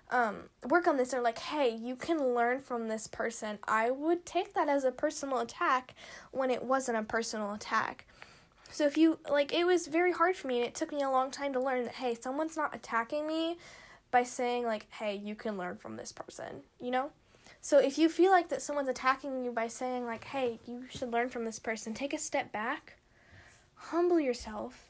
um, 0.09 0.43
work 0.69 0.87
on 0.87 0.97
this, 0.97 1.13
or 1.13 1.21
like, 1.21 1.37
hey, 1.37 1.75
you 1.75 1.95
can 1.95 2.33
learn 2.33 2.61
from 2.61 2.87
this 2.87 3.07
person, 3.07 3.59
I 3.67 3.91
would 3.91 4.25
take 4.25 4.53
that 4.53 4.69
as 4.69 4.85
a 4.85 4.91
personal 4.91 5.39
attack 5.39 5.93
when 6.31 6.49
it 6.49 6.63
wasn't 6.63 6.97
a 6.97 7.03
personal 7.03 7.53
attack. 7.53 8.05
So 8.69 8.85
if 8.85 8.97
you 8.97 9.19
like 9.29 9.53
it 9.53 9.65
was 9.65 9.87
very 9.87 10.11
hard 10.11 10.35
for 10.35 10.47
me 10.47 10.57
and 10.57 10.65
it 10.65 10.75
took 10.75 10.91
me 10.91 11.01
a 11.01 11.09
long 11.09 11.31
time 11.31 11.53
to 11.53 11.59
learn 11.59 11.85
that 11.85 11.95
hey, 11.95 12.15
someone's 12.15 12.57
not 12.57 12.75
attacking 12.75 13.25
me 13.25 13.57
by 14.11 14.23
saying 14.23 14.65
like, 14.65 14.91
"Hey, 14.91 15.15
you 15.15 15.35
can 15.35 15.57
learn 15.57 15.77
from 15.77 15.97
this 15.97 16.11
person," 16.11 16.63
you 16.79 16.91
know? 16.91 17.11
So 17.61 17.79
if 17.79 17.97
you 17.97 18.09
feel 18.09 18.31
like 18.31 18.49
that 18.49 18.61
someone's 18.61 18.89
attacking 18.89 19.43
you 19.43 19.51
by 19.51 19.67
saying 19.67 20.05
like, 20.05 20.25
"Hey, 20.25 20.59
you 20.65 20.85
should 20.89 21.11
learn 21.11 21.29
from 21.29 21.45
this 21.45 21.59
person," 21.59 21.93
take 21.93 22.13
a 22.13 22.17
step 22.17 22.51
back, 22.51 22.97
humble 23.75 24.19
yourself, 24.19 24.87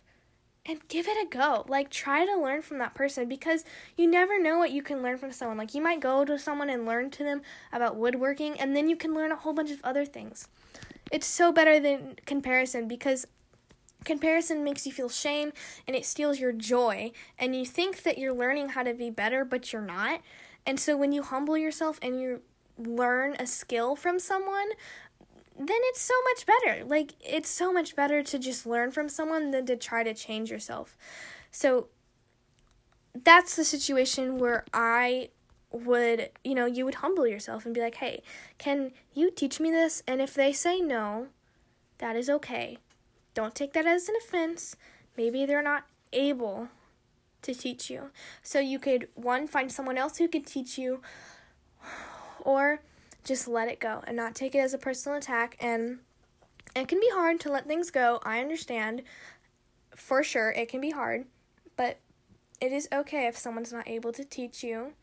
and 0.67 0.88
give 0.89 1.08
it 1.08 1.17
a 1.17 1.25
go. 1.25 1.65
Like 1.67 1.89
try 1.89 2.25
to 2.25 2.36
learn 2.36 2.62
from 2.62 2.77
that 2.80 2.93
person 2.93 3.27
because 3.27 3.63
you 3.95 4.08
never 4.08 4.39
know 4.39 4.58
what 4.58 4.71
you 4.71 4.84
can 4.84 5.01
learn 5.01 5.17
from 5.17 5.32
someone. 5.32 5.58
Like 5.58 5.73
you 5.73 5.82
might 5.82 6.01
go 6.01 6.25
to 6.25 6.38
someone 6.38 6.69
and 6.69 6.86
learn 6.86 7.10
to 7.12 7.23
them 7.23 7.41
about 7.71 7.95
woodworking 7.95 8.60
and 8.60 8.75
then 8.75 8.89
you 8.89 8.97
can 8.97 9.13
learn 9.13 9.32
a 9.32 9.38
whole 9.38 9.53
bunch 9.53 9.71
of 9.71 9.80
other 9.84 10.06
things. 10.06 10.47
It's 11.12 11.25
so 11.27 11.51
better 11.53 11.80
than 11.80 12.17
comparison 12.25 12.88
because 12.88 13.25
Comparison 14.07 14.63
makes 14.63 14.85
you 14.85 14.93
feel 14.93 15.09
shame 15.09 15.51
and 15.85 15.93
it 15.93 16.05
steals 16.05 16.39
your 16.39 16.53
joy, 16.53 17.11
and 17.37 17.53
you 17.53 17.65
think 17.65 18.03
that 18.03 18.17
you're 18.17 18.33
learning 18.33 18.69
how 18.69 18.81
to 18.83 18.93
be 18.93 19.09
better, 19.09 19.43
but 19.43 19.73
you're 19.73 19.81
not. 19.81 20.21
And 20.65 20.79
so 20.79 20.95
when 20.95 21.11
you 21.11 21.21
humble 21.21 21.57
yourself 21.57 21.99
and 22.01 22.19
you 22.19 22.41
learn 22.77 23.35
a 23.37 23.45
skill 23.45 23.97
from 23.97 24.17
someone, 24.17 24.69
then 25.59 25.79
it's 25.89 25.99
so 25.99 26.13
much 26.23 26.45
better. 26.45 26.85
Like, 26.85 27.15
it's 27.19 27.49
so 27.49 27.73
much 27.73 27.97
better 27.97 28.23
to 28.23 28.39
just 28.39 28.65
learn 28.65 28.91
from 28.91 29.09
someone 29.09 29.51
than 29.51 29.65
to 29.65 29.75
try 29.75 30.03
to 30.03 30.13
change 30.13 30.49
yourself. 30.49 30.97
So, 31.51 31.89
that's 33.13 33.57
the 33.57 33.65
situation 33.65 34.37
where 34.37 34.63
I 34.73 35.29
would, 35.71 36.29
you 36.45 36.55
know, 36.55 36.65
you 36.65 36.85
would 36.85 36.95
humble 36.95 37.27
yourself 37.27 37.65
and 37.65 37.75
be 37.75 37.81
like, 37.81 37.95
hey, 37.95 38.21
can 38.57 38.91
you 39.13 39.31
teach 39.31 39.59
me 39.59 39.69
this? 39.69 40.01
And 40.07 40.21
if 40.21 40.33
they 40.33 40.53
say 40.53 40.79
no, 40.79 41.27
that 41.97 42.15
is 42.15 42.29
okay. 42.29 42.77
Don't 43.38 43.54
take 43.54 43.73
that 43.73 43.86
as 43.86 44.10
an 44.10 44.15
offense. 44.15 44.76
Maybe 45.15 45.45
they're 45.45 45.62
not 45.62 45.86
able 46.12 46.69
to 47.43 47.54
teach 47.54 47.88
you. 47.88 48.10
So 48.41 48.60
you 48.60 48.80
could 48.80 49.10
one 49.13 49.47
find 49.47 49.71
someone 49.71 49.95
else 49.95 50.17
who 50.17 50.28
could 50.28 50.47
teach 50.47 50.80
you 50.80 51.04
or 52.41 52.82
just 53.23 53.47
let 53.47 53.67
it 53.67 53.80
go 53.80 54.02
and 54.08 54.17
not 54.17 54.34
take 54.34 54.56
it 54.56 54.58
as 54.58 54.73
a 54.73 54.80
personal 54.80 55.19
attack 55.19 55.56
and 55.60 56.00
it 56.76 56.88
can 56.88 57.00
be 57.00 57.12
hard 57.13 57.39
to 57.41 57.52
let 57.52 57.67
things 57.67 57.91
go. 57.91 58.19
I 58.23 58.39
understand. 58.39 59.04
For 59.95 60.23
sure, 60.23 60.50
it 60.50 60.67
can 60.67 60.82
be 60.82 60.89
hard, 60.89 61.26
but 61.76 62.00
it 62.60 62.71
is 62.71 62.89
okay 62.91 63.28
if 63.28 63.38
someone's 63.38 63.71
not 63.71 63.88
able 63.88 64.13
to 64.13 64.26
teach 64.26 64.63
you. 64.63 64.93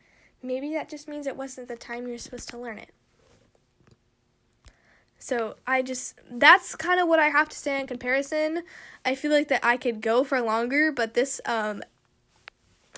Maybe 0.42 0.72
that 0.72 0.88
just 0.88 1.06
means 1.06 1.28
it 1.28 1.36
wasn't 1.36 1.68
the 1.68 1.76
time 1.76 2.08
you're 2.08 2.18
supposed 2.18 2.48
to 2.48 2.58
learn 2.58 2.78
it. 2.78 2.93
So 5.24 5.56
I 5.66 5.80
just 5.80 6.20
that's 6.30 6.76
kind 6.76 7.00
of 7.00 7.08
what 7.08 7.18
I 7.18 7.28
have 7.28 7.48
to 7.48 7.56
say 7.56 7.80
in 7.80 7.86
comparison. 7.86 8.62
I 9.06 9.14
feel 9.14 9.30
like 9.30 9.48
that 9.48 9.64
I 9.64 9.78
could 9.78 10.02
go 10.02 10.22
for 10.22 10.38
longer, 10.42 10.92
but 10.92 11.14
this 11.14 11.40
um 11.46 11.82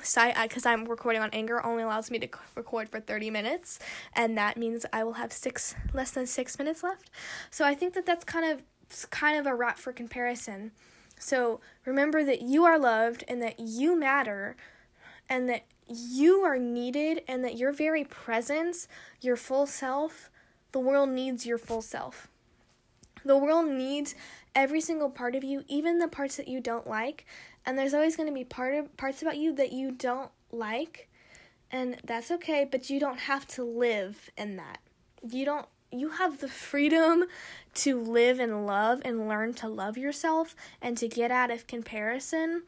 site 0.02 0.34
because 0.42 0.66
I'm 0.66 0.86
recording 0.86 1.22
on 1.22 1.30
Anchor 1.30 1.64
only 1.64 1.84
allows 1.84 2.10
me 2.10 2.18
to 2.18 2.28
record 2.56 2.88
for 2.88 2.98
30 2.98 3.30
minutes, 3.30 3.78
and 4.12 4.36
that 4.36 4.56
means 4.56 4.84
I 4.92 5.04
will 5.04 5.12
have 5.12 5.32
six 5.32 5.76
less 5.94 6.10
than 6.10 6.26
six 6.26 6.58
minutes 6.58 6.82
left. 6.82 7.10
So 7.48 7.64
I 7.64 7.76
think 7.76 7.94
that 7.94 8.06
that's 8.06 8.24
kind 8.24 8.44
of 8.44 9.10
kind 9.10 9.38
of 9.38 9.46
a 9.46 9.54
wrap 9.54 9.78
for 9.78 9.92
comparison. 9.92 10.72
So 11.20 11.60
remember 11.84 12.24
that 12.24 12.42
you 12.42 12.64
are 12.64 12.76
loved 12.76 13.22
and 13.28 13.40
that 13.40 13.60
you 13.60 13.96
matter, 13.96 14.56
and 15.30 15.48
that 15.48 15.64
you 15.86 16.40
are 16.40 16.58
needed, 16.58 17.22
and 17.28 17.44
that 17.44 17.56
your 17.56 17.70
very 17.70 18.02
presence, 18.02 18.88
your 19.20 19.36
full 19.36 19.66
self, 19.66 20.28
the 20.76 20.80
world 20.80 21.08
needs 21.08 21.46
your 21.46 21.56
full 21.56 21.80
self. 21.80 22.28
The 23.24 23.38
world 23.38 23.66
needs 23.66 24.14
every 24.54 24.82
single 24.82 25.08
part 25.08 25.34
of 25.34 25.42
you, 25.42 25.64
even 25.68 26.00
the 26.00 26.06
parts 26.06 26.36
that 26.36 26.48
you 26.48 26.60
don't 26.60 26.86
like. 26.86 27.24
And 27.64 27.78
there's 27.78 27.94
always 27.94 28.14
going 28.14 28.28
to 28.28 28.34
be 28.34 28.44
part 28.44 28.74
of 28.74 28.94
parts 28.98 29.22
about 29.22 29.38
you 29.38 29.54
that 29.54 29.72
you 29.72 29.90
don't 29.90 30.30
like, 30.52 31.08
and 31.70 31.96
that's 32.04 32.30
okay, 32.30 32.68
but 32.70 32.90
you 32.90 33.00
don't 33.00 33.20
have 33.20 33.48
to 33.48 33.64
live 33.64 34.28
in 34.36 34.56
that. 34.56 34.80
You 35.26 35.46
don't 35.46 35.66
you 35.90 36.10
have 36.10 36.40
the 36.40 36.48
freedom 36.48 37.24
to 37.76 37.98
live 37.98 38.38
and 38.38 38.66
love 38.66 39.00
and 39.02 39.26
learn 39.26 39.54
to 39.54 39.68
love 39.68 39.96
yourself 39.96 40.54
and 40.82 40.98
to 40.98 41.08
get 41.08 41.30
out 41.30 41.50
of 41.50 41.66
comparison. 41.66 42.64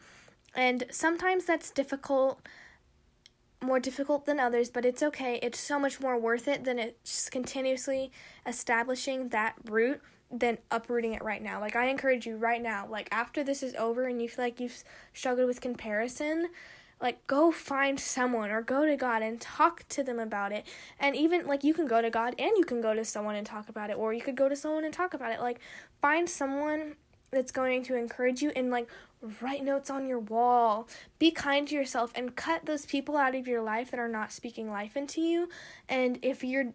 And 0.55 0.85
sometimes 0.91 1.45
that's 1.45 1.71
difficult 1.71 2.41
more 3.61 3.81
difficult 3.81 4.27
than 4.27 4.39
others, 4.39 4.71
but 4.71 4.85
it's 4.85 5.03
okay. 5.03 5.39
It's 5.43 5.59
so 5.59 5.79
much 5.79 6.01
more 6.01 6.19
worth 6.19 6.49
it 6.49 6.65
than 6.65 6.79
it's 6.79 7.29
continuously 7.29 8.13
establishing 8.47 9.29
that 9.31 9.55
root 9.65 10.01
than 10.31 10.59
uprooting 10.71 11.15
it 11.15 11.23
right 11.23 11.43
now. 11.43 11.61
Like 11.61 11.75
I 11.75 11.89
encourage 11.89 12.27
you 12.27 12.37
right 12.37 12.63
now, 12.63 12.87
like 12.89 13.09
after 13.11 13.43
this 13.43 13.63
is 13.63 13.75
over 13.75 14.05
and 14.05 14.21
you 14.21 14.29
feel 14.29 14.45
like 14.45 14.61
you've 14.61 14.85
struggled 15.13 15.47
with 15.47 15.61
comparison, 15.61 16.49
like 17.01 17.27
go 17.27 17.51
find 17.51 17.99
someone 17.99 18.51
or 18.51 18.61
go 18.61 18.85
to 18.85 18.97
God 18.97 19.23
and 19.23 19.41
talk 19.41 19.89
to 19.89 20.03
them 20.03 20.19
about 20.19 20.53
it. 20.53 20.67
And 20.99 21.17
even 21.17 21.47
like 21.47 21.65
you 21.65 21.73
can 21.73 21.87
go 21.87 22.03
to 22.03 22.11
God 22.11 22.35
and 22.39 22.53
you 22.57 22.65
can 22.65 22.81
go 22.81 22.95
to 22.95 23.05
someone 23.05 23.37
and 23.37 23.47
talk 23.47 23.69
about 23.69 23.91
it 23.91 23.97
or 23.97 24.13
you 24.13 24.21
could 24.21 24.37
go 24.37 24.49
to 24.49 24.57
someone 24.57 24.85
and 24.85 24.93
talk 24.93 25.15
about 25.15 25.33
it. 25.33 25.41
Like 25.41 25.61
find 26.01 26.29
someone 26.29 26.97
that's 27.31 27.53
going 27.53 27.83
to 27.85 27.95
encourage 27.97 28.43
you 28.43 28.51
and 28.57 28.71
like 28.71 28.89
write 29.41 29.65
notes 29.65 29.91
on 29.91 30.07
your 30.07 30.19
wall. 30.19 30.89
Be 31.19 31.31
kind 31.31 31.67
to 31.69 31.75
yourself 31.75 32.13
and 32.15 32.37
cut 32.37 32.67
those 32.67 32.87
people 32.87 33.17
out 33.17 33.35
of 33.35 33.47
your 33.47 33.63
life 33.63 33.91
that 33.91 34.01
are 34.01 34.09
not 34.09 34.33
speaking 34.33 34.71
life 34.71 34.97
into 34.97 35.21
you. 35.21 35.49
And 35.89 36.19
if 36.23 36.45
you're 36.45 36.73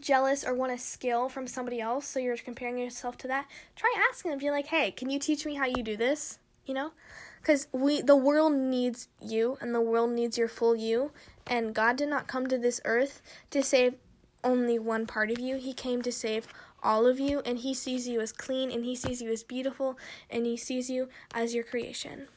jealous 0.00 0.44
or 0.44 0.54
want 0.54 0.72
a 0.72 0.78
skill 0.78 1.28
from 1.28 1.46
somebody 1.46 1.80
else, 1.80 2.06
so 2.06 2.18
you're 2.18 2.36
comparing 2.36 2.78
yourself 2.78 3.16
to 3.18 3.28
that, 3.28 3.46
try 3.76 3.94
asking 4.10 4.30
them. 4.30 4.38
Be 4.38 4.50
like, 4.50 4.66
hey, 4.66 4.90
can 4.90 5.10
you 5.10 5.18
teach 5.18 5.46
me 5.46 5.54
how 5.54 5.66
you 5.66 5.82
do 5.82 5.96
this? 5.96 6.38
You 6.66 6.74
know? 6.74 6.92
Because 7.40 7.68
we 7.72 8.00
the 8.00 8.16
world 8.16 8.54
needs 8.54 9.08
you 9.20 9.58
and 9.60 9.74
the 9.74 9.80
world 9.80 10.10
needs 10.10 10.38
your 10.38 10.48
full 10.48 10.74
you. 10.74 11.12
And 11.46 11.74
God 11.74 11.96
did 11.96 12.08
not 12.08 12.26
come 12.26 12.46
to 12.46 12.56
this 12.56 12.80
earth 12.86 13.20
to 13.50 13.62
save 13.62 13.94
only 14.42 14.78
one 14.78 15.06
part 15.06 15.30
of 15.30 15.38
you. 15.38 15.56
He 15.56 15.74
came 15.74 16.02
to 16.02 16.12
save 16.12 16.48
all 16.84 17.06
of 17.06 17.18
you, 17.18 17.40
and 17.44 17.58
He 17.58 17.74
sees 17.74 18.06
you 18.06 18.20
as 18.20 18.32
clean, 18.32 18.70
and 18.70 18.84
He 18.84 18.94
sees 18.94 19.20
you 19.20 19.32
as 19.32 19.42
beautiful, 19.42 19.98
and 20.30 20.46
He 20.46 20.56
sees 20.56 20.90
you 20.90 21.08
as 21.34 21.54
your 21.54 21.64
creation. 21.64 22.28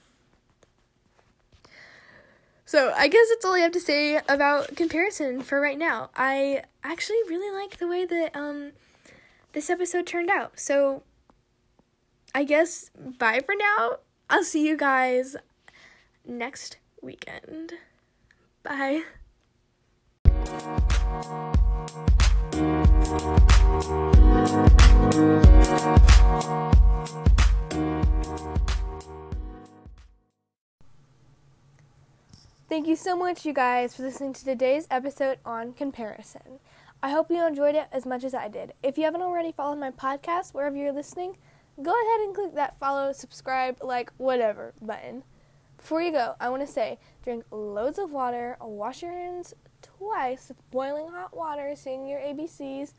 So 2.68 2.94
I 2.98 3.08
guess 3.08 3.30
that's 3.30 3.46
all 3.46 3.54
I 3.54 3.60
have 3.60 3.72
to 3.72 3.80
say 3.80 4.20
about 4.28 4.76
comparison 4.76 5.42
for 5.42 5.62
right 5.62 5.78
now. 5.78 6.10
I 6.18 6.64
actually 6.84 7.22
really 7.30 7.58
like 7.58 7.78
the 7.78 7.88
way 7.88 8.06
that 8.06 8.36
um 8.36 8.74
this 9.54 9.70
episode 9.70 10.06
turned 10.06 10.30
out. 10.30 10.60
So 10.60 11.04
I 12.36 12.44
guess 12.44 12.92
bye 12.94 13.40
for 13.46 13.56
now. 13.58 14.00
I'll 14.30 14.44
see 14.44 14.68
you 14.68 14.76
guys 14.76 15.38
next 16.26 16.78
weekend. 17.02 17.72
Bye. 18.64 19.04
Thank 32.78 32.88
you 32.88 32.96
so 32.96 33.16
much, 33.16 33.44
you 33.44 33.54
guys, 33.54 33.96
for 33.96 34.04
listening 34.04 34.34
to 34.34 34.46
today's 34.46 34.88
episode 34.92 35.40
on 35.44 35.74
comparison. 35.74 36.60
I 37.02 37.10
hope 37.10 37.32
you 37.32 37.44
enjoyed 37.44 37.74
it 37.74 37.88
as 37.92 38.06
much 38.06 38.24
as 38.24 38.36
I 38.36 38.50
did. 38.50 38.74
If 38.84 39.00
you 39.00 39.06
haven't 39.06 39.24
already 39.24 39.52
followed 39.52 39.80
my 39.80 39.90
podcast 39.90 40.54
wherever 40.54 40.78
you're 40.78 40.92
listening, 40.92 41.38
go 41.82 41.90
ahead 41.90 42.22
and 42.22 42.36
click 42.36 42.54
that 42.54 42.78
follow, 42.78 43.14
subscribe, 43.14 43.78
like, 43.82 44.12
whatever 44.18 44.76
button. 44.80 45.24
Before 45.78 46.04
you 46.04 46.12
go, 46.12 46.36
I 46.40 46.50
want 46.50 46.62
to 46.68 46.72
say 46.72 47.00
drink 47.24 47.46
loads 47.50 47.98
of 47.98 48.12
water, 48.12 48.58
wash 48.62 49.02
your 49.02 49.12
hands 49.12 49.56
twice 49.82 50.50
with 50.50 50.70
boiling 50.70 51.10
hot 51.10 51.36
water, 51.36 51.76
sing 51.76 52.06
your 52.06 52.20
ABCs 52.20 52.94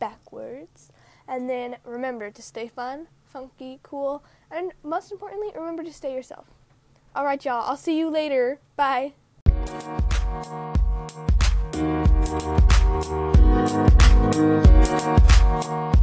backwards, 0.00 0.90
and 1.28 1.48
then 1.48 1.76
remember 1.84 2.32
to 2.32 2.42
stay 2.42 2.66
fun, 2.66 3.06
funky, 3.26 3.78
cool, 3.84 4.24
and 4.50 4.72
most 4.82 5.12
importantly, 5.12 5.52
remember 5.54 5.84
to 5.84 5.92
stay 5.92 6.12
yourself. 6.12 6.46
Alright, 7.14 7.44
y'all, 7.44 7.62
I'll 7.68 7.76
see 7.76 7.96
you 7.96 8.10
later. 8.10 8.58
Bye. 8.74 9.12
Thank 9.70 9.84
you. 15.94 15.99